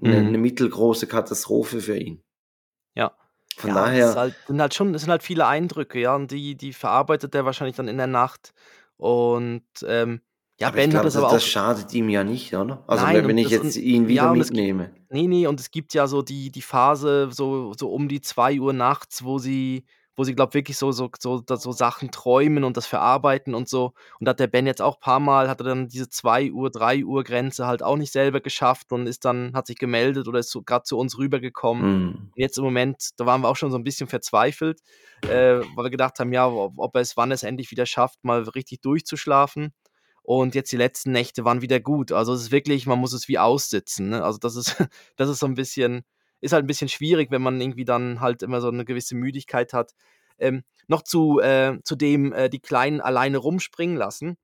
[0.00, 0.28] eine, mhm.
[0.28, 2.22] eine mittelgroße Katastrophe für ihn.
[2.94, 3.12] Ja.
[3.60, 4.10] Von ja, daher.
[4.10, 7.34] Es halt, sind halt schon, es sind halt viele Eindrücke, ja, und die, die verarbeitet
[7.34, 8.52] er wahrscheinlich dann in der Nacht.
[8.96, 10.20] Und ähm,
[10.58, 11.34] ja, aber Ben glaub, hat das, das aber auch.
[11.34, 12.82] Das schadet ihm ja nicht, oder?
[12.86, 14.90] Also Nein, wenn ich das, jetzt ihn wieder ja, mitnehme.
[14.90, 18.20] Gibt, nee, nee, und es gibt ja so die, die Phase, so, so um die
[18.20, 19.84] 2 Uhr nachts, wo sie,
[20.16, 23.94] wo sie, glaube wirklich so, so, so, so Sachen träumen und das verarbeiten und so.
[24.18, 26.52] Und da hat der Ben jetzt auch ein paar Mal, hat er dann diese 2
[26.52, 30.28] Uhr, 3 Uhr Grenze halt auch nicht selber geschafft und ist dann, hat sich gemeldet
[30.28, 32.02] oder ist so, gerade zu uns rübergekommen.
[32.02, 32.32] Mhm.
[32.34, 34.80] Jetzt im Moment, da waren wir auch schon so ein bisschen verzweifelt,
[35.22, 38.42] äh, weil wir gedacht haben, ja, ob er es, wann es endlich wieder schafft, mal
[38.42, 39.72] richtig durchzuschlafen.
[40.22, 42.12] Und jetzt die letzten Nächte waren wieder gut.
[42.12, 44.10] Also es ist wirklich, man muss es wie aussitzen.
[44.10, 44.22] Ne?
[44.22, 44.76] Also das ist,
[45.16, 46.04] das ist so ein bisschen,
[46.40, 49.72] ist halt ein bisschen schwierig, wenn man irgendwie dann halt immer so eine gewisse Müdigkeit
[49.72, 49.92] hat.
[50.38, 54.36] Ähm, noch zu, äh, zu dem äh, die Kleinen alleine rumspringen lassen.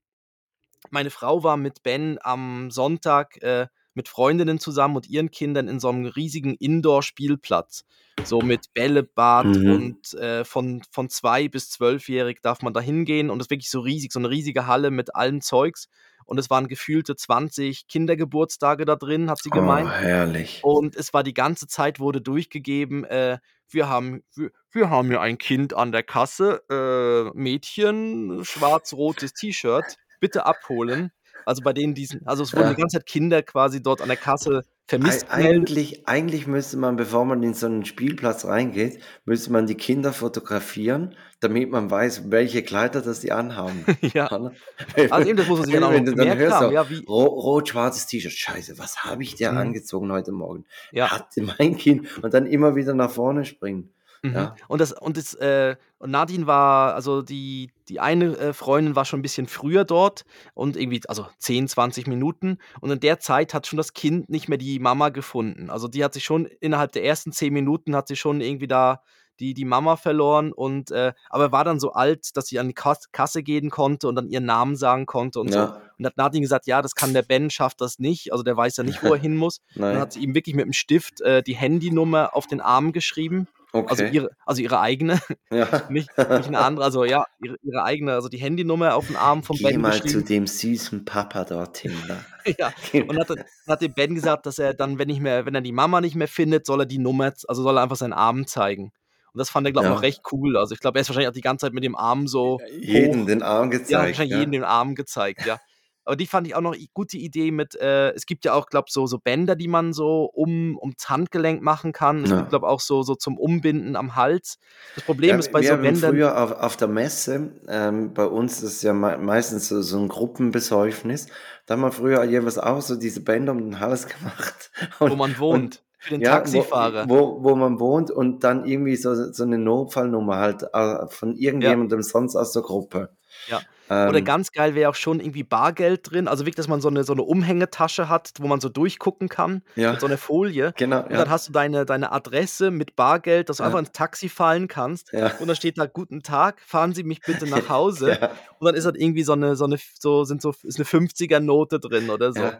[0.90, 3.66] Meine Frau war mit Ben am Sonntag äh,
[3.96, 7.84] mit Freundinnen zusammen und ihren Kindern in so einem riesigen Indoor-Spielplatz.
[8.24, 9.70] So mit Bällebad mhm.
[9.70, 13.70] und äh, von, von zwei bis zwölfjährig darf man da hingehen und es ist wirklich
[13.70, 15.88] so riesig, so eine riesige Halle mit allem Zeugs
[16.26, 19.88] und es waren gefühlte 20 Kindergeburtstage da drin, hat sie gemeint.
[19.88, 20.60] Oh, herrlich.
[20.62, 23.38] Und es war die ganze Zeit, wurde durchgegeben, äh,
[23.68, 29.96] wir haben, wir, wir, haben hier ein Kind an der Kasse, äh, Mädchen, schwarz-rotes T-Shirt,
[30.20, 31.10] bitte abholen.
[31.46, 32.74] Also bei denen diesen, also es wurden ja.
[32.74, 35.30] die ganze Zeit Kinder quasi dort an der Kasse vermisst.
[35.30, 40.12] Eigentlich, eigentlich müsste man, bevor man in so einen Spielplatz reingeht, müsste man die Kinder
[40.12, 43.84] fotografieren, damit man weiß, welche Kleider das die anhaben.
[44.00, 44.26] ja.
[44.26, 48.06] Also eben, das muss man sich auch Wenn du dann hörst, so, ja, wie rot-schwarzes
[48.06, 49.58] T-Shirt, scheiße, was habe ich dir mhm.
[49.58, 50.64] angezogen heute Morgen?
[50.90, 51.12] Ja.
[51.12, 53.92] Hatte mein Kind und dann immer wieder nach vorne springen.
[54.28, 54.34] Mhm.
[54.34, 54.56] Ja.
[54.68, 59.20] Und das, und das, äh, Nadine war, also die, die eine äh, Freundin war schon
[59.20, 60.24] ein bisschen früher dort
[60.54, 62.58] und irgendwie, also 10, 20 Minuten.
[62.80, 65.70] Und in der Zeit hat schon das Kind nicht mehr die Mama gefunden.
[65.70, 69.00] Also die hat sich schon innerhalb der ersten 10 Minuten hat sie schon irgendwie da
[69.40, 72.74] die, die Mama verloren und äh, aber war dann so alt, dass sie an die
[72.74, 75.66] Kasse gehen konnte und dann ihren Namen sagen konnte und ja.
[75.66, 75.74] so.
[75.98, 78.32] Und hat Nadine gesagt, ja, das kann der Ben, schafft das nicht.
[78.32, 79.60] Also der weiß ja nicht, wo er hin muss.
[79.74, 83.48] dann hat sie ihm wirklich mit dem Stift äh, die Handynummer auf den Arm geschrieben.
[83.82, 84.02] Also okay.
[84.04, 85.20] Also ihre, also ihre eigene,
[85.50, 85.82] ja.
[85.88, 89.42] nicht, nicht eine andere, also ja, ihre, ihre, eigene, also die Handynummer auf den Arm
[89.42, 89.80] vom Geh Ben.
[89.80, 91.94] mal zu dem süßen Papa dorthin.
[92.08, 92.24] Da.
[92.58, 92.72] ja,
[93.02, 93.30] und hat,
[93.66, 96.14] hat dem Ben gesagt, dass er dann, wenn, nicht mehr, wenn er die Mama nicht
[96.14, 98.92] mehr findet, soll er die Nummer, also soll er einfach seinen Arm zeigen.
[99.36, 99.98] Und das fand er, glaube ich, ja.
[99.98, 100.56] auch recht cool.
[100.56, 102.58] Also ich glaube, er ist wahrscheinlich auch die ganze Zeit mit dem Arm so.
[102.80, 103.26] Jeden hoch.
[103.26, 103.90] den Arm gezeigt.
[103.90, 104.38] Ja, wahrscheinlich ja.
[104.38, 105.58] jeden den Arm gezeigt, ja.
[106.06, 108.68] Aber die fand ich auch noch eine gute Idee mit, äh, es gibt ja auch,
[108.68, 112.22] glaube ich, so, so Bänder, die man so um, ums Handgelenk machen kann.
[112.22, 112.38] Es ja.
[112.38, 114.58] gibt, glaube ich, auch so, so zum Umbinden am Hals.
[114.94, 116.12] Das Problem ja, ist bei wir so haben Bändern.
[116.12, 120.08] Früher auf, auf der Messe, ähm, bei uns ist ja me meistens so, so ein
[120.08, 121.26] Gruppenbesäufnis,
[121.66, 124.70] da haben wir früher jeweils auch so diese Bänder um den Hals gemacht.
[125.00, 125.64] Und, wo man wohnt.
[125.64, 127.08] Und, für den ja, Taxifahrer.
[127.08, 131.34] Wo, wo, wo, man wohnt und dann irgendwie so, so eine Notfallnummer halt äh, von
[131.34, 132.04] irgendjemandem ja.
[132.04, 133.10] sonst aus der Gruppe.
[133.48, 133.60] Ja.
[133.88, 136.28] Ähm, Oder ganz geil wäre auch schon irgendwie Bargeld drin.
[136.28, 139.62] Also wirklich, dass man so eine, so eine Umhängetasche hat, wo man so durchgucken kann.
[139.76, 139.92] Ja.
[139.92, 140.72] Mit so einer Folie.
[140.76, 141.02] Genau.
[141.02, 141.18] Und ja.
[141.18, 143.66] dann hast du deine, deine Adresse mit Bargeld, dass du ja.
[143.66, 145.12] einfach ins Taxi fallen kannst.
[145.12, 148.18] Und dann steht da, guten Tag, fahren Sie mich bitte nach Hause.
[148.58, 151.78] Und dann ist halt irgendwie so eine, so eine, so sind so, ist eine 50er-Note
[151.78, 152.50] drin oder so.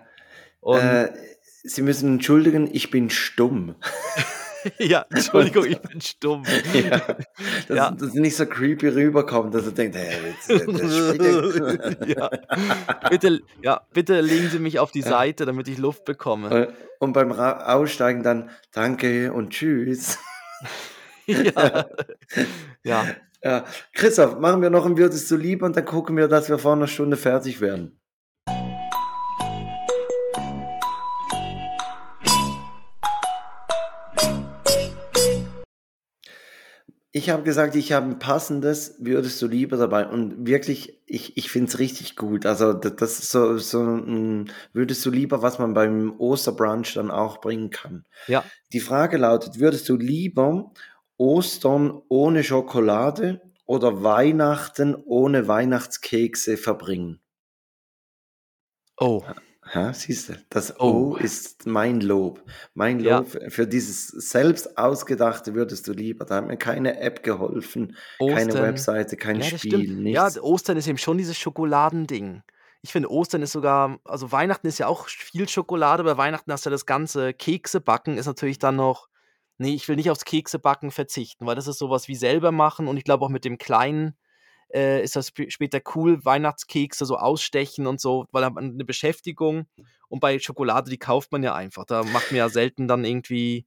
[0.60, 1.12] Und äh,
[1.62, 3.74] Sie müssen entschuldigen, ich bin stumm.
[4.78, 6.44] ja, Entschuldigung, ich bin stumm.
[6.72, 6.98] Ja,
[7.68, 7.90] dass, ja.
[7.90, 12.30] dass nicht so creepy rüberkommt, dass er denkt, hey, jetzt, jetzt ja.
[13.10, 16.50] Bitte, ja, bitte legen Sie mich auf die Seite, damit ich Luft bekomme.
[16.50, 20.18] Äh, und beim Aussteigen dann Danke und Tschüss.
[21.26, 21.86] ja.
[22.82, 23.06] ja.
[23.42, 23.64] ja.
[23.92, 26.72] Christoph, machen wir noch ein Würdest du lieber und dann gucken wir, dass wir vor
[26.72, 27.98] einer Stunde fertig werden.
[37.16, 40.06] Ich habe gesagt, ich habe ein passendes, würdest du lieber dabei.
[40.06, 42.44] Und wirklich, ich, ich finde es richtig gut.
[42.44, 47.40] Also das, ist so, so ein, würdest du lieber, was man beim Osterbrunch dann auch
[47.40, 48.04] bringen kann.
[48.26, 48.44] Ja.
[48.74, 50.74] Die Frage lautet, würdest du lieber
[51.16, 57.22] Ostern ohne Schokolade oder Weihnachten ohne Weihnachtskekse verbringen?
[58.98, 59.24] Oh.
[59.74, 61.14] Ja, siehst du, das Oh.
[61.14, 62.42] O ist mein Lob.
[62.74, 63.18] Mein Ja.
[63.18, 66.24] Lob für dieses selbst ausgedachte würdest du lieber.
[66.24, 68.62] Da hat mir keine App geholfen, keine Ostern.
[68.62, 70.08] Webseite, kein Ja, Spiel, stimmt.
[70.08, 70.40] Ja, nichts.
[70.40, 72.42] Ostern ist eben schon dieses Schokoladending.
[72.82, 76.64] Ich finde, Ostern ist sogar also Weihnachten ist ja auch viel Schokolade, bei Weihnachten hast
[76.64, 79.08] du ja das ganze Keksebacken ist natürlich dann noch
[79.58, 82.86] ne, ich will nicht aufs Keksebacken verzichten, weil das ist so was wie selber machen
[82.86, 84.14] und ich glaube auch mit dem Kleinen,
[84.74, 88.76] äh, ist das sp später cool, Weihnachtskekse so ausstechen und so, weil da hat man
[88.76, 89.66] 'ne Beschäftigung
[90.08, 91.84] und bei Schokolade, die kauft man ja einfach.
[91.86, 93.66] Da macht man ja selten dann irgendwie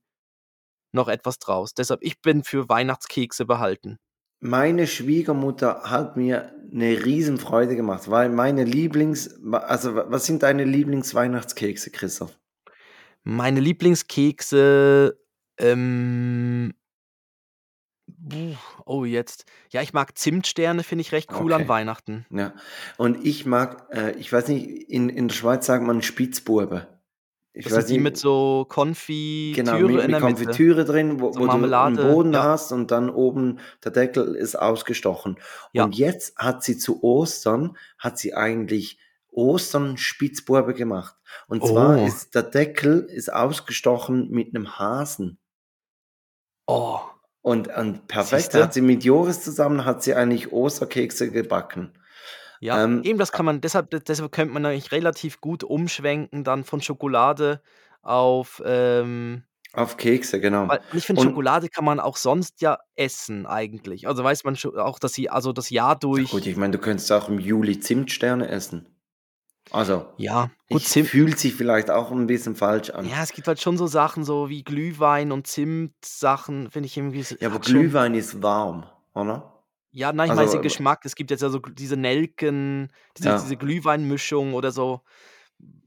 [0.92, 1.74] noch etwas draus.
[1.74, 3.98] Deshalb, ich bin für Weihnachtskekse behalten.
[4.42, 10.64] Meine Schwiegermutter hat mir eine Riesenfreude gemacht, weil meine Lieblings also, wa was sind deine
[10.64, 12.38] Lieblingsweihnachtskekse, Christoph?
[13.24, 15.18] Meine Lieblingskekse,
[15.58, 16.72] ähm
[18.86, 19.44] Oh, jetzt.
[19.70, 21.68] Ja, ich mag Zimtsterne, finde ich recht cool an Okay.
[21.68, 22.26] Weihnachten.
[22.30, 22.54] Ja.
[22.96, 26.86] Und ich mag, äh, ich weiß nicht, in in der Schweiz sagt man Spitzbuben.
[27.52, 30.20] Ich Das weiß sind die nicht mit so Genau, Konfitüre mit in mit der Mitte.
[30.20, 32.44] Konfitüre drin, wo So wo du 'n Marmelade, Boden ja.
[32.44, 35.36] hast und dann oben der Deckel ist ausgestochen.
[35.72, 35.84] Ja.
[35.84, 38.98] Und jetzt hat sie zu Ostern hat sie eigentlich
[39.32, 41.16] Ostern Spitzbuben gemacht.
[41.48, 42.06] Und zwar Oh.
[42.06, 45.36] ist der Deckel ist ausgestochen mit 'nem Hasen.
[46.68, 47.00] Oh.
[47.42, 51.92] Und und perfekt, hat sie mit Joris zusammen hat sie eigentlich Osterkekse gebacken.
[52.60, 56.64] Ja, Ähm, eben das kann man deshalb deshalb könnte man eigentlich relativ gut umschwenken dann
[56.64, 57.62] von Schokolade
[58.02, 60.68] auf, ähm Auf Kekse, genau.
[60.68, 64.08] weil ich finde, Schokolade kann man auch sonst ja essen eigentlich.
[64.08, 66.78] Also, weiß man auch, dass sie also das Jahr Ja gut, durch ich meine, du
[66.78, 68.86] könntest auch im Juli Zimtsterne essen.
[69.70, 73.12] Also, Ja, gut, ich Zimt fühlt sich vielleicht auch 'n bisschen falsch an.
[73.12, 77.20] Ja, es gibt halt schon so Sachen, so wie Glühwein und Zimtsachen, finde ich irgendwie
[77.20, 79.62] s Ja, aber Glühwein ist warm, oder?
[79.94, 81.00] Ja, nein, ich meine jetzt den Also, äh Geschmack.
[81.04, 83.56] Es gibt jetzt ja so diese Nelken, diese diese Ja.
[83.56, 85.00] Glühweinmischung oder so.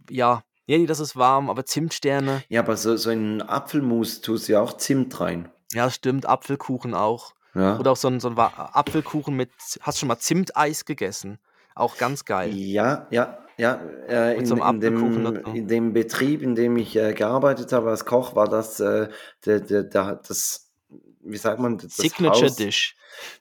[0.10, 4.54] Ja, ne, das ist warm, aber Zimtsterne Ja, aber so so in Apfelmus tust du
[4.54, 5.50] ja auch Zimt rein.
[5.72, 7.34] Ja, stimmt, Apfelkuchen auch.
[7.56, 7.80] Ja.
[7.80, 11.40] Oder auch so 'n so 'n wa Apfelkuchen mit hast du schon mal Zimteis gegessen?
[11.76, 12.60] Auch ganz geil.
[12.72, 13.76] Ja, ja, ja,
[14.08, 18.36] äh, in in dem in dem Betrieb, in dem ich, äh, gearbeitet habe als Koch,
[18.36, 19.10] war das, äh,
[19.46, 20.70] der der der das
[21.26, 22.96] wie sagt man, das Signature Haus Dish.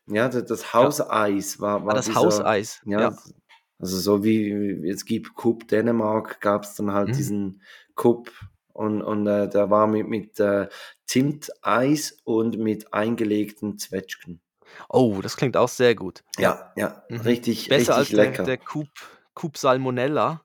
[0.07, 0.73] ja, das Ja.
[0.75, 3.17] Hauseis war Ah, war das dieser Hauseis, ja, ja.
[3.79, 7.13] also so wie es gibt Cup Dänemark, gab's dann halt Mhm.
[7.15, 7.63] diesen
[7.97, 8.31] Cup
[8.73, 10.69] und und, äh, der war mit mit, äh,
[11.07, 14.41] Zimteis und mit eingelegten Zwetschgen.
[14.89, 16.23] Oh, das klingt auch sehr gut.
[16.39, 16.73] Ja.
[16.77, 17.21] Ja, Mhm.
[17.21, 18.43] richtig Besser als richtig der lecker.
[18.45, 18.89] der Coop Coop
[19.59, 20.45] Salmonella,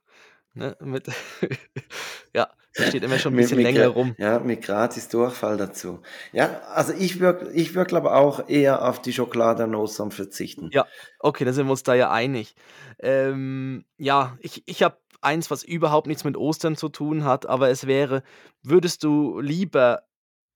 [0.54, 1.08] ne, mit
[2.34, 4.16] ja, der steht immer schon 'n Mit bisschen mit länger gra rum.
[4.16, 6.00] ja, mit gratis Durchfall dazu.
[6.32, 10.72] Ja, also ich würde ich würde, glaube auch eher auf die Schokolade Ostern verzichten.
[10.72, 10.86] Ja,
[11.18, 12.54] okay, dann sind wir uns da ja einig.
[12.98, 17.70] Ähm, ja, ich ich habe eins, was überhaupt nichts mit Ostern zu tun hat, aber
[17.70, 18.22] es wäre
[18.62, 20.02] würdest du lieber,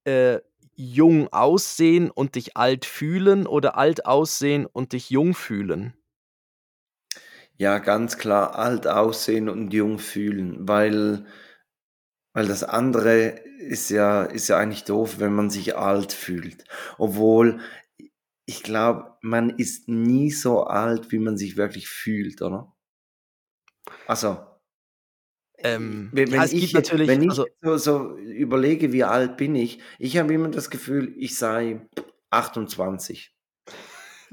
[0.04, 0.40] äh,
[0.76, 5.94] jung aussehen und dich alt fühlen oder alt aussehen und dich jung fühlen?
[7.56, 11.24] Ja, ganz klar alt aussehen und jung fühlen, weil
[12.34, 16.64] weil das andere ist ja ist ja eigentlich doof, wenn man sich alt fühlt.
[16.98, 17.60] Obwohl,
[18.46, 22.74] ich glaube, man ist nie so alt, wie man sich wirklich fühlt, oder?
[24.06, 24.60] Also
[25.58, 29.80] Ähm, wenn ja, ich natürlich wenn ich also so so überlege, wie alt bin ich,
[29.98, 31.86] ich habe immer das Gefühl, ich sei
[32.30, 33.34] 28.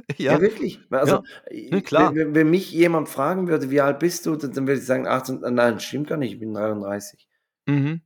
[0.30, 0.80] Ja, Ja, wirklich.
[1.04, 1.24] ja, Also,
[1.72, 2.16] ne, i klar.
[2.16, 5.08] wenn wenn mich jemand fragen würde: „Wie alt bist du?“, dann dann würde ich sagen:
[5.08, 7.26] „18“ äh, nein, stimmt gar nicht, ich bin 33.
[7.68, 8.02] Mhm.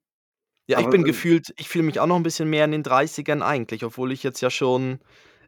[0.68, 2.72] Ja, ich Aber, bin äh gefühlt ich fühle mich auch noch 'n bisschen mehr in
[2.72, 5.00] den 30ern eigentlich, obwohl ich jetzt ja schon,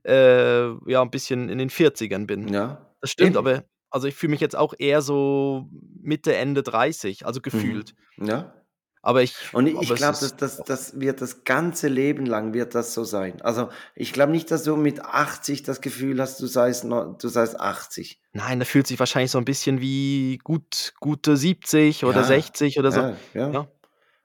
[0.05, 2.51] äh, ja, 'n bisschen in den 40ern bin.
[2.51, 3.37] Ja, Das stimmt, eben.
[3.37, 5.69] aber also, ich fühle mich jetzt auch eher so
[6.01, 7.93] Mitte, Ende 30, also gefühlt.
[7.93, 7.95] Mhm.
[8.17, 8.64] Ja.
[9.05, 12.75] Aber ich Und ich es glaube, das das das wird das ganze Leben lang wird
[12.75, 13.41] das so sein.
[13.41, 17.59] Also, ich glaube nicht, dass du mit 80 das Gefühl hast, du seist du seist
[17.59, 18.17] 80.
[18.33, 22.77] Nein, das fühlt sich wahrscheinlich so 'n bisschen wie gut gute 70 oder Ja, 60
[22.79, 23.01] oder so.
[23.01, 23.53] ja, ja.
[23.53, 23.71] Ja.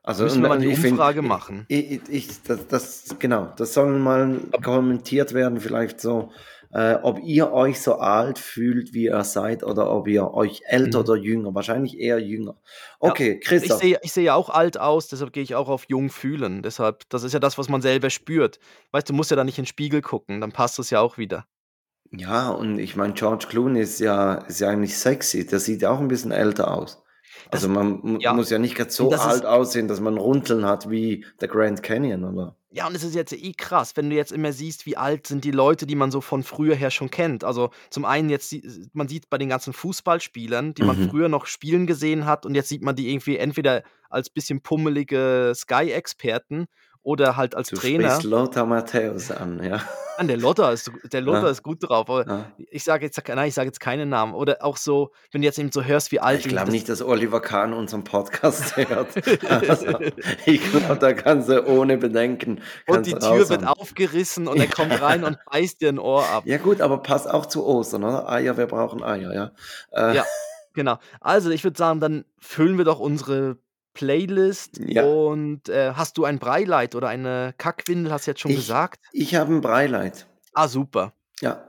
[0.03, 1.69] Also, Müssen wir mal ich finde, Umfrage i machen.
[1.71, 6.33] i i ich das das genau, das soll mal kommentiert werden, vielleicht so
[6.73, 10.99] äh, ob ihr euch so alt fühlt, wie ihr seid, oder ob ihr euch älter
[10.99, 11.05] Mhm.
[11.05, 12.57] oder jünger, wahrscheinlich eher jünger.
[13.03, 13.11] Ja.
[13.11, 13.81] Okay, Ich Christoph.
[13.81, 16.63] sehe ich sehe ja auch alt aus, deshalb gehe ich auch auf jung fühlen.
[16.63, 18.59] Deshalb das ist ja das, was man selber spürt.
[18.93, 21.19] Weißt du, musst ja da nicht in den Spiegel gucken, dann passt es ja auch
[21.19, 21.47] wieder.
[22.13, 25.47] Ja, und ich meine, George Clooney ist ja, ist ja eigentlich sexy.
[25.47, 27.03] Der sieht ja auch ein bisschen älter aus.
[27.53, 28.33] Also man ja.
[28.33, 31.49] muss ja nicht gerade so das ist alt aussehen, dass man Runzeln hat wie der
[31.49, 32.57] Grand Canyon, oder?
[32.73, 35.43] Ja, und es ist jetzt eh krass, wenn du jetzt immer siehst, wie alt sind
[35.45, 37.43] die Leute, die man so von früher her schon kennt.
[37.43, 38.55] Also zum einen jetzt,
[38.93, 41.11] man sieht bei den ganzen Fußballspielern, die man Mhm.
[41.11, 45.53] früher noch spielen gesehen hat und jetzt sieht man die irgendwie entweder als bisschen pummelige
[45.55, 46.67] Sky-Experten
[47.03, 48.11] oder halt als Du Trainer.
[48.11, 49.81] sprichst Lothar Matthäus an, ja.
[50.19, 51.49] An der Lotta ist, der Lotta Ja.
[51.49, 52.45] ist gut drauf, aber ja.
[52.71, 54.35] ich sage jetzt, nein, ich sage jetzt keinen Namen.
[54.35, 57.01] Oder auch so, wenn du jetzt eben so hörst, wie alt Ich glaube nicht, dass
[57.01, 59.09] Oliver Kahn unseren Podcast hört.
[59.49, 59.99] Also,
[60.45, 62.61] ich glaube, da kannst du ohne Bedenken.
[62.87, 66.27] und die du Tür wird aufgerissen und er kommt rein und beißt dir ein Ohr
[66.29, 66.43] ab.
[66.45, 68.29] Ja gut, aber passt auch zu Ostern, oder?
[68.29, 69.51] Eier, wir brauchen Eier, ja.
[69.93, 70.25] Äh, Ja.
[70.75, 70.99] Genau.
[71.21, 73.57] Also, ich würde sagen, dann füllen wir doch unsere
[73.95, 75.05] Playlist Ja.
[75.05, 79.01] und, äh, hast du ein Breileid oder eine Kackwindel, hast du jetzt schon Ich- gesagt?
[79.13, 80.27] Ich habe ein Breileid.
[80.55, 81.13] Ah, super.
[81.41, 81.67] Ja,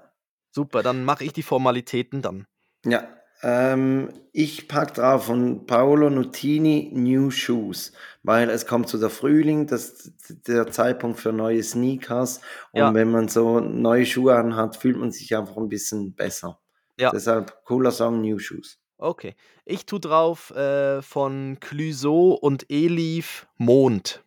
[0.53, 2.45] Super, dann mache ich die Formalitäten dann.
[2.85, 3.07] ja.
[3.43, 7.91] Ähm, ich pack drauf von Paolo Nutini New Shoes,
[8.21, 12.41] weil es kommt zu der Frühling, das ist der Zeitpunkt für neue Sneakers.
[12.71, 12.93] Und Ja.
[12.93, 16.59] wenn man so neue Schuhe anhat, fühlt man sich einfach ein bisschen besser.
[16.99, 17.09] Ja.
[17.09, 18.77] Deshalb cooler Song New Shoes.
[19.01, 19.33] Okay.
[19.65, 24.23] Ich tue drauf, äh, von Clouseau und Elif „Mond“.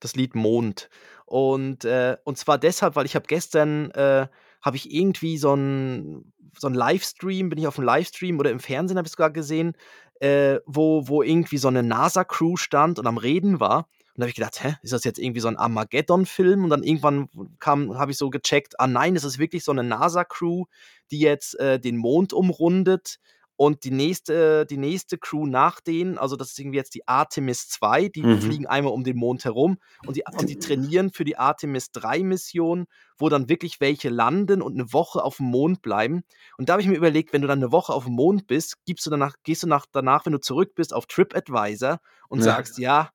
[0.00, 0.90] Das Lied „Mond“.
[1.26, 4.28] Und, äh und zwar deshalb, weil ich habe gestern, äh
[4.62, 8.98] habe ich irgendwie so 'n so 'n Livestream bin ich auf'm Livestream oder im Fernsehen
[8.98, 9.74] habe ich's sogar gesehen,
[10.20, 13.88] äh, wo wo irgendwie so 'ne NASA-Crew stand und am Reden war.
[14.14, 16.82] Und da habe ich gedacht: „Hä, ist das jetzt irgendwie so 'n Armageddon-Film?“ Und dann
[16.84, 17.28] irgendwann
[17.60, 20.66] kam habe ich so gecheckt: „Ah nein, es ist wirklich so 'ne NASA-Crew,
[21.12, 23.18] die jetzt, äh, den Mond umrundet
[23.58, 27.68] und die nächste die nächste Crew nach denen also, das ist irgendwie jetzt die Artemis
[27.68, 28.38] II, die Mhm.
[28.38, 32.86] fliegen einmal um den Mond herum und die und die trainieren für die Artemis-III-Mission,
[33.18, 36.22] wo dann wirklich welche landen und 'ne Woche auf'm Mond bleiben.
[36.58, 39.06] Und da habe ich mir überlegt, wenn du dann 'ne Woche auf'm Mond bist, gibst
[39.06, 42.00] du danach gehst du nach danach, wenn du zurück bist, auf TripAdvisor
[42.30, 42.44] und Ja.
[42.44, 43.10] sagst: „Ja,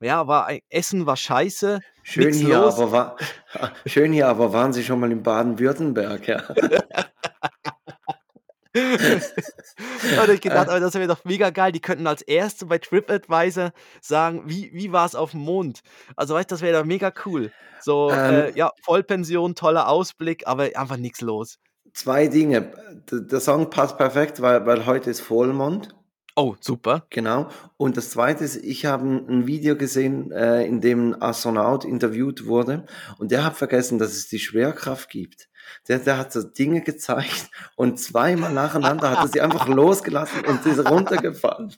[0.00, 3.16] ja, war ei Essen war scheiße, Schön hier, los.“ aber war,
[3.86, 6.26] schön hier, aber waren Sie schon mal in Baden-Württemberg?
[6.28, 6.42] Ja.
[10.16, 11.72] Habe ich gedacht, aber das wäre doch mega geil.
[11.72, 15.80] Die könnten als Erste bei TripAdvisor sagen, wie wie war's auf'm Mond?
[16.16, 17.52] Also, weißt du, das wäre doch mega cool.
[17.78, 18.56] So, äh, Ähm.
[18.56, 21.56] ja, Vollpension, toller Ausblick, aber einfach nix los.
[21.92, 22.72] Zwei Dinge.
[23.10, 25.94] Der Song passt perfekt, weil weil heute ist Vollmond.
[26.36, 27.08] Oh, super.
[27.12, 27.48] Genau.
[27.78, 31.84] Und das Zweite ist, ich habe 'n 'n Video gesehen, äh, in dem 'n Astronaut
[31.86, 32.84] interviewt wurde
[33.18, 35.48] und der hat vergessen, dass es die Schwerkraft gibt.
[35.88, 40.62] Der der hat so Dinge gezeigt und zweimal nacheinander hat er sie einfach losgelassen und
[40.62, 41.74] sie ist runtergefallen.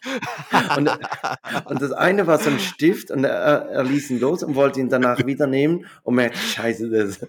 [0.76, 0.88] Und
[1.64, 4.80] und das eine war so 'n Stift und er er ließ ihn los und wollte
[4.80, 7.20] ihn danach wieder nehmen und merkte: „Scheiße, das“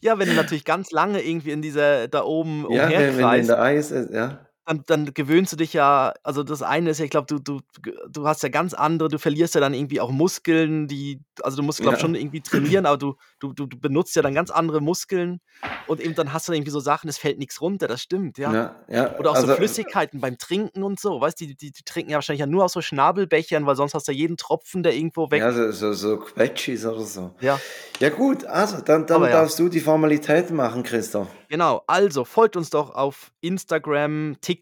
[0.00, 3.38] Ja, wenn du natürlich ganz lange irgendwie in dieser da oben Ja, wenn wenn du
[3.38, 4.47] in umherkreist, der Eis ist, ja.
[4.68, 7.60] Dann dann gewöhnst du dich ja also, das eine ist ja, ich glaube, du du
[8.08, 11.62] du hast ja ganz andere du verlierst ja dann irgendwie auch Muskeln, die also, du
[11.62, 12.02] musst, glaube ich, Ja.
[12.02, 15.40] schon irgendwie trainieren, aber du du du benutzt ja dann ganz andere Muskeln
[15.84, 18.52] und eben dann hast du irgendwie so Sachen, es fällt nix runter, das stimmt, ja.
[18.52, 21.72] Ja, ja, Oder auch so also Flüssigkeiten beim Trinken und so, weißt du, die die
[21.72, 24.36] die trinken ja wahrscheinlich ja nur aus so Schnabelbechern, weil sonst hast du ja jeden
[24.36, 27.34] Tropfen, der irgendwo weg ja, so so so Quetschis oder so.
[27.40, 27.58] ja.
[28.00, 31.28] Ja gut, also dann dann Aber darfst du die Formalitäten machen, Christoph.
[31.50, 34.57] Genau, also folgt uns doch auf Instagram, TikTok,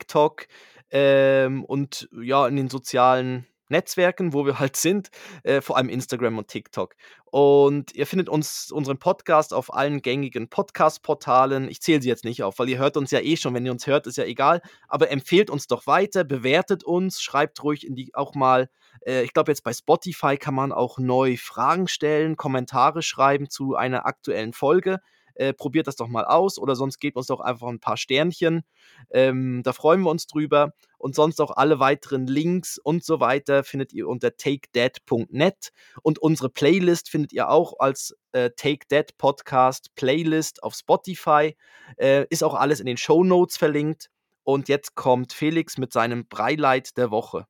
[0.90, 5.10] ähm, und ja, in den sozialen Netzwerken, wo wir halt sind,
[5.42, 6.94] äh, vor allem Instagram und TikTok.
[7.24, 11.68] Und ihr findet uns unseren Podcast auf allen gängigen Podcast-Portalen.
[11.68, 13.52] Ich zähle sie jetzt nicht auf, weil ihr hört uns ja eh schon.
[13.54, 14.62] Wenn ihr uns hört, ist ja egal.
[14.88, 18.68] Aber empfehlt uns doch weiter, bewertet uns, schreibt ruhig in die auch mal
[19.06, 23.76] äh, ich glaube, jetzt bei Spotify kann man auch neu Fragen stellen, Kommentare schreiben zu
[23.76, 25.00] einer aktuellen Folge.
[25.36, 28.62] Äh, probiert das doch mal aus oder sonst gebt uns doch einfach ein paar Sternchen.
[29.10, 30.72] Ähm, da freuen wir uns drüber.
[30.98, 35.72] Und sonst auch alle weiteren Links und so weiter findet ihr unter takedead.net.
[36.02, 41.54] Und unsere Playlist findet ihr auch als äh, Take Dead Podcast Playlist auf Spotify.
[41.98, 44.08] Äh, ist auch alles in den Show Notes verlinkt.
[44.42, 47.46] Und jetzt kommt Felix mit seinem Breileid der Woche.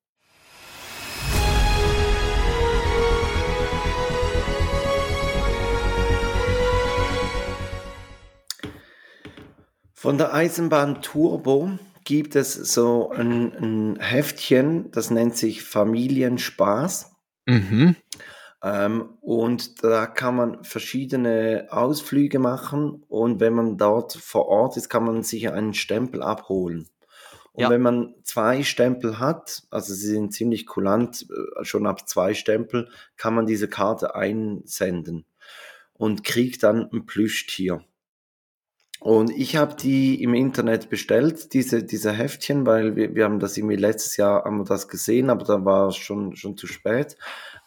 [9.98, 11.70] Von der Eisenbahn Turbo
[12.04, 17.14] gibt es so ein, ein Heftchen, das nennt sich Familienspaß.
[17.46, 17.96] Mhm.
[18.62, 24.90] Ähm, und da kann man verschiedene Ausflüge machen und wenn man dort vor Ort ist,
[24.90, 26.90] kann man sich einen Stempel abholen.
[27.52, 27.70] Und Ja.
[27.70, 32.90] wenn man zwei Stempel hat, also sie sind ziemlich kulant, äh, schon ab zwei Stempel,
[33.16, 35.24] kann man diese Karte einsenden
[35.94, 37.82] und kriegt dann ein Plüschtier.
[39.00, 43.56] Und ich habe die im Internet bestellt, diese, diese Heftchen, weil wir, wir haben das
[43.56, 47.16] irgendwie letztes Jahr haben wir das gesehen, aber da war es schon, schon zu spät.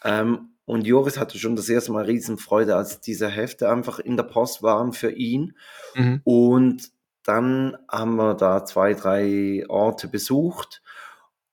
[0.04, 4.24] Ähm, und Joris hatte schon das erste Mal Riesenfreude, als diese Hefte einfach in der
[4.24, 5.56] Post waren für ihn.
[5.96, 6.22] Mhm.
[6.24, 6.92] Und
[7.24, 10.82] dann haben wir da zwei, drei Orte besucht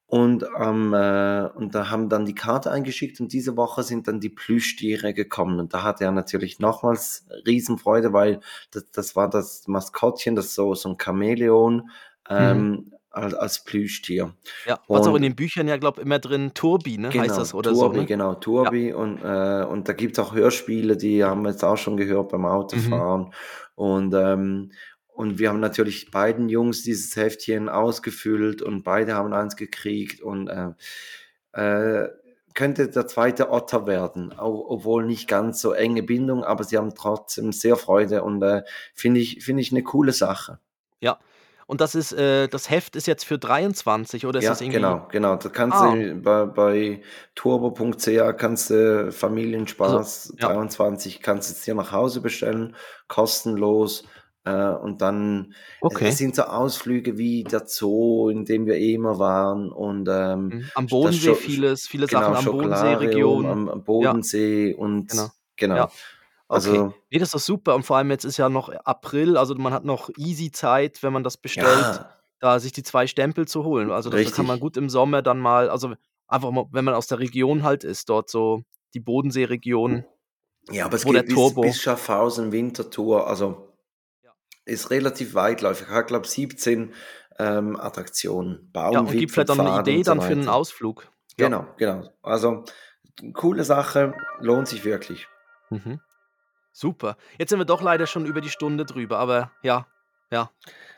[0.09, 4.21] und, ähm, äh, und da haben dann die Karte eingeschickt und diese Woche sind dann
[4.21, 5.59] die Plüschtiere gekommen.
[5.59, 8.41] Und da hatte er natürlich nochmals Riesenfreude, weil
[8.71, 11.91] das, das war das Maskottchen, das so, so ein Chamäleon
[12.31, 14.33] ähm, als, als Plüschtier.
[14.67, 17.11] Ja, was auch Und- in den Büchern ja, glaube immer drin Turbi, ne?
[17.11, 18.01] heißt das oder Turbi, so.
[18.03, 18.07] Ne?
[18.07, 18.93] genau, Turbi.
[18.93, 22.29] Und, äh, und da gibt es auch Hörspiele, die haben wir jetzt auch schon gehört
[22.29, 23.23] beim Autofahren.
[23.23, 23.31] Mhm.
[23.75, 24.73] Und, ähm,
[25.17, 30.49] und wir haben natürlich beiden Jungs dieses Heftchen ausgefüllt und beide haben eins gekriegt und
[30.49, 30.71] äh,
[31.53, 32.11] äh,
[32.55, 36.95] könnte der zweite Otter werden, auch, obwohl nicht ganz so enge Bindung, aber sie haben
[36.95, 38.63] trotzdem sehr Freude und äh,
[38.95, 40.59] finde ich, finde ich eine coole Sache.
[41.01, 41.19] Ja.
[41.69, 44.77] Und das ist, äh, das Heft ist jetzt für 23 oder ist ja, das irgendwie.
[44.77, 45.35] genau, genau.
[45.35, 45.95] Da kannst Ah.
[45.95, 47.03] du bei, bei
[47.35, 50.47] turbo.ch kannst du Familienspaß ja.
[50.47, 52.77] 23 kannst du es dir nach Hause bestellen,
[53.09, 54.05] kostenlos.
[54.47, 56.09] Äh, und dann Okay.
[56.09, 59.71] es sind so Ausflüge wie der Zoo, in dem wir eh immer waren.
[59.73, 60.71] Und ähm, Mhm.
[60.75, 63.47] Am das Bodensee vieles, viele genau, Sachen am Bodensee-Region.
[63.47, 65.29] am, am Bodensee und Genau.
[65.57, 65.77] genau.
[65.77, 65.91] Ja.
[66.49, 66.95] Also Okay.
[67.11, 67.75] Nee, das ist doch super.
[67.75, 71.13] Und vor allem jetzt ist ja noch April, also man hat noch easy Zeit, wenn
[71.13, 73.91] man das bestellt, ja, da sich die zwei Stempel zu holen.
[73.91, 75.95] Also das kann man gut im Sommer dann mal, also
[76.29, 78.63] einfach mal, wenn man aus der Region halt ist, dort so
[78.95, 80.05] die Bodensee-Region.
[80.71, 83.66] Ja, aber es geht bis, bis Schaffhausen Wintertour, also Ja.
[84.67, 85.89] Ist relativ weitläufig.
[85.89, 86.93] Hat, glaube 17
[87.39, 88.71] ähm, Attraktionen.
[88.75, 90.49] Ja, und gibt vielleicht dann eine Idee so dann für einen.
[90.49, 91.09] Ausflug.
[91.39, 91.47] Ja.
[91.47, 92.11] Genau, genau.
[92.23, 92.65] Also
[93.33, 95.27] coole Sache, lohnt sich wirklich.
[95.71, 96.01] Mhm.
[96.73, 97.17] Super.
[97.39, 99.87] Jetzt sind wir doch leider schon über die Stunde drüber, aber ja,
[100.31, 100.51] ja.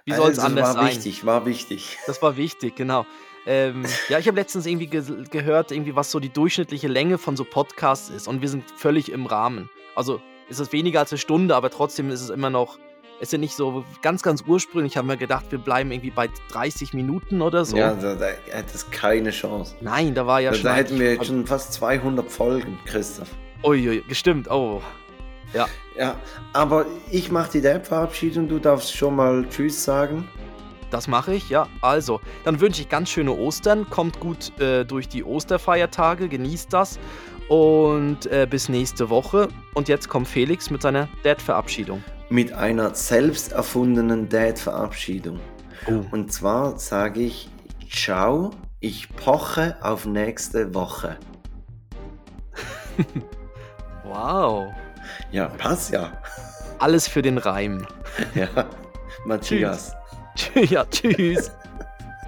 [0.04, 0.86] Wie soll es Also, anders war sein?
[0.88, 1.98] wichtig, war wichtig.
[2.06, 3.06] Das war wichtig, genau.
[3.46, 7.36] Ähm, ja, ich habe letztens irgendwie ge gehört, irgendwie was so die durchschnittliche Länge von
[7.36, 9.70] so Podcasts ist und wir sind völlig im Rahmen.
[9.94, 12.78] Also ist es weniger als eine Stunde, aber trotzdem ist es immer noch,
[13.20, 16.94] es sind nicht so ganz, ganz ursprünglich, haben wir gedacht, wir bleiben irgendwie bei 30
[16.94, 17.76] Minuten oder so.
[17.76, 19.74] Ja, da, da hätte es keine Chance.
[19.80, 20.64] Nein, da war ja da, schon.
[20.64, 23.28] da hätten wir jetzt also- schon fast 200 Folgen, Christoph.
[23.64, 24.80] Uiui, gestimmt, oh.
[25.98, 26.14] Ja,
[26.52, 30.28] aber ich mache die App-Verabschiedung, du darfst schon mal Tschüss sagen.
[30.90, 31.66] Das mache ich, ja.
[31.80, 33.88] Also, dann wünsche ich ganz schöne Ostern.
[33.90, 36.98] Kommt gut äh, durch die Osterfeiertage, genießt das.
[37.48, 39.48] Und äh, bis nächste Woche.
[39.74, 42.02] Und jetzt kommt Felix mit seiner Dad-Verabschiedung.
[42.30, 45.40] Mit einer selbst erfundenen Dad-Verabschiedung.
[45.86, 46.04] Oh.
[46.10, 47.48] Und zwar sage ich
[47.90, 48.50] Ciao,
[48.80, 51.16] ich poche auf nächste Woche.
[54.04, 54.72] Wow.
[55.32, 56.10] Ja, passt ja.
[56.78, 57.86] Alles für den Reim.
[58.34, 58.48] Ja,
[59.24, 59.94] Matthias.
[60.54, 61.52] ja, tschüss.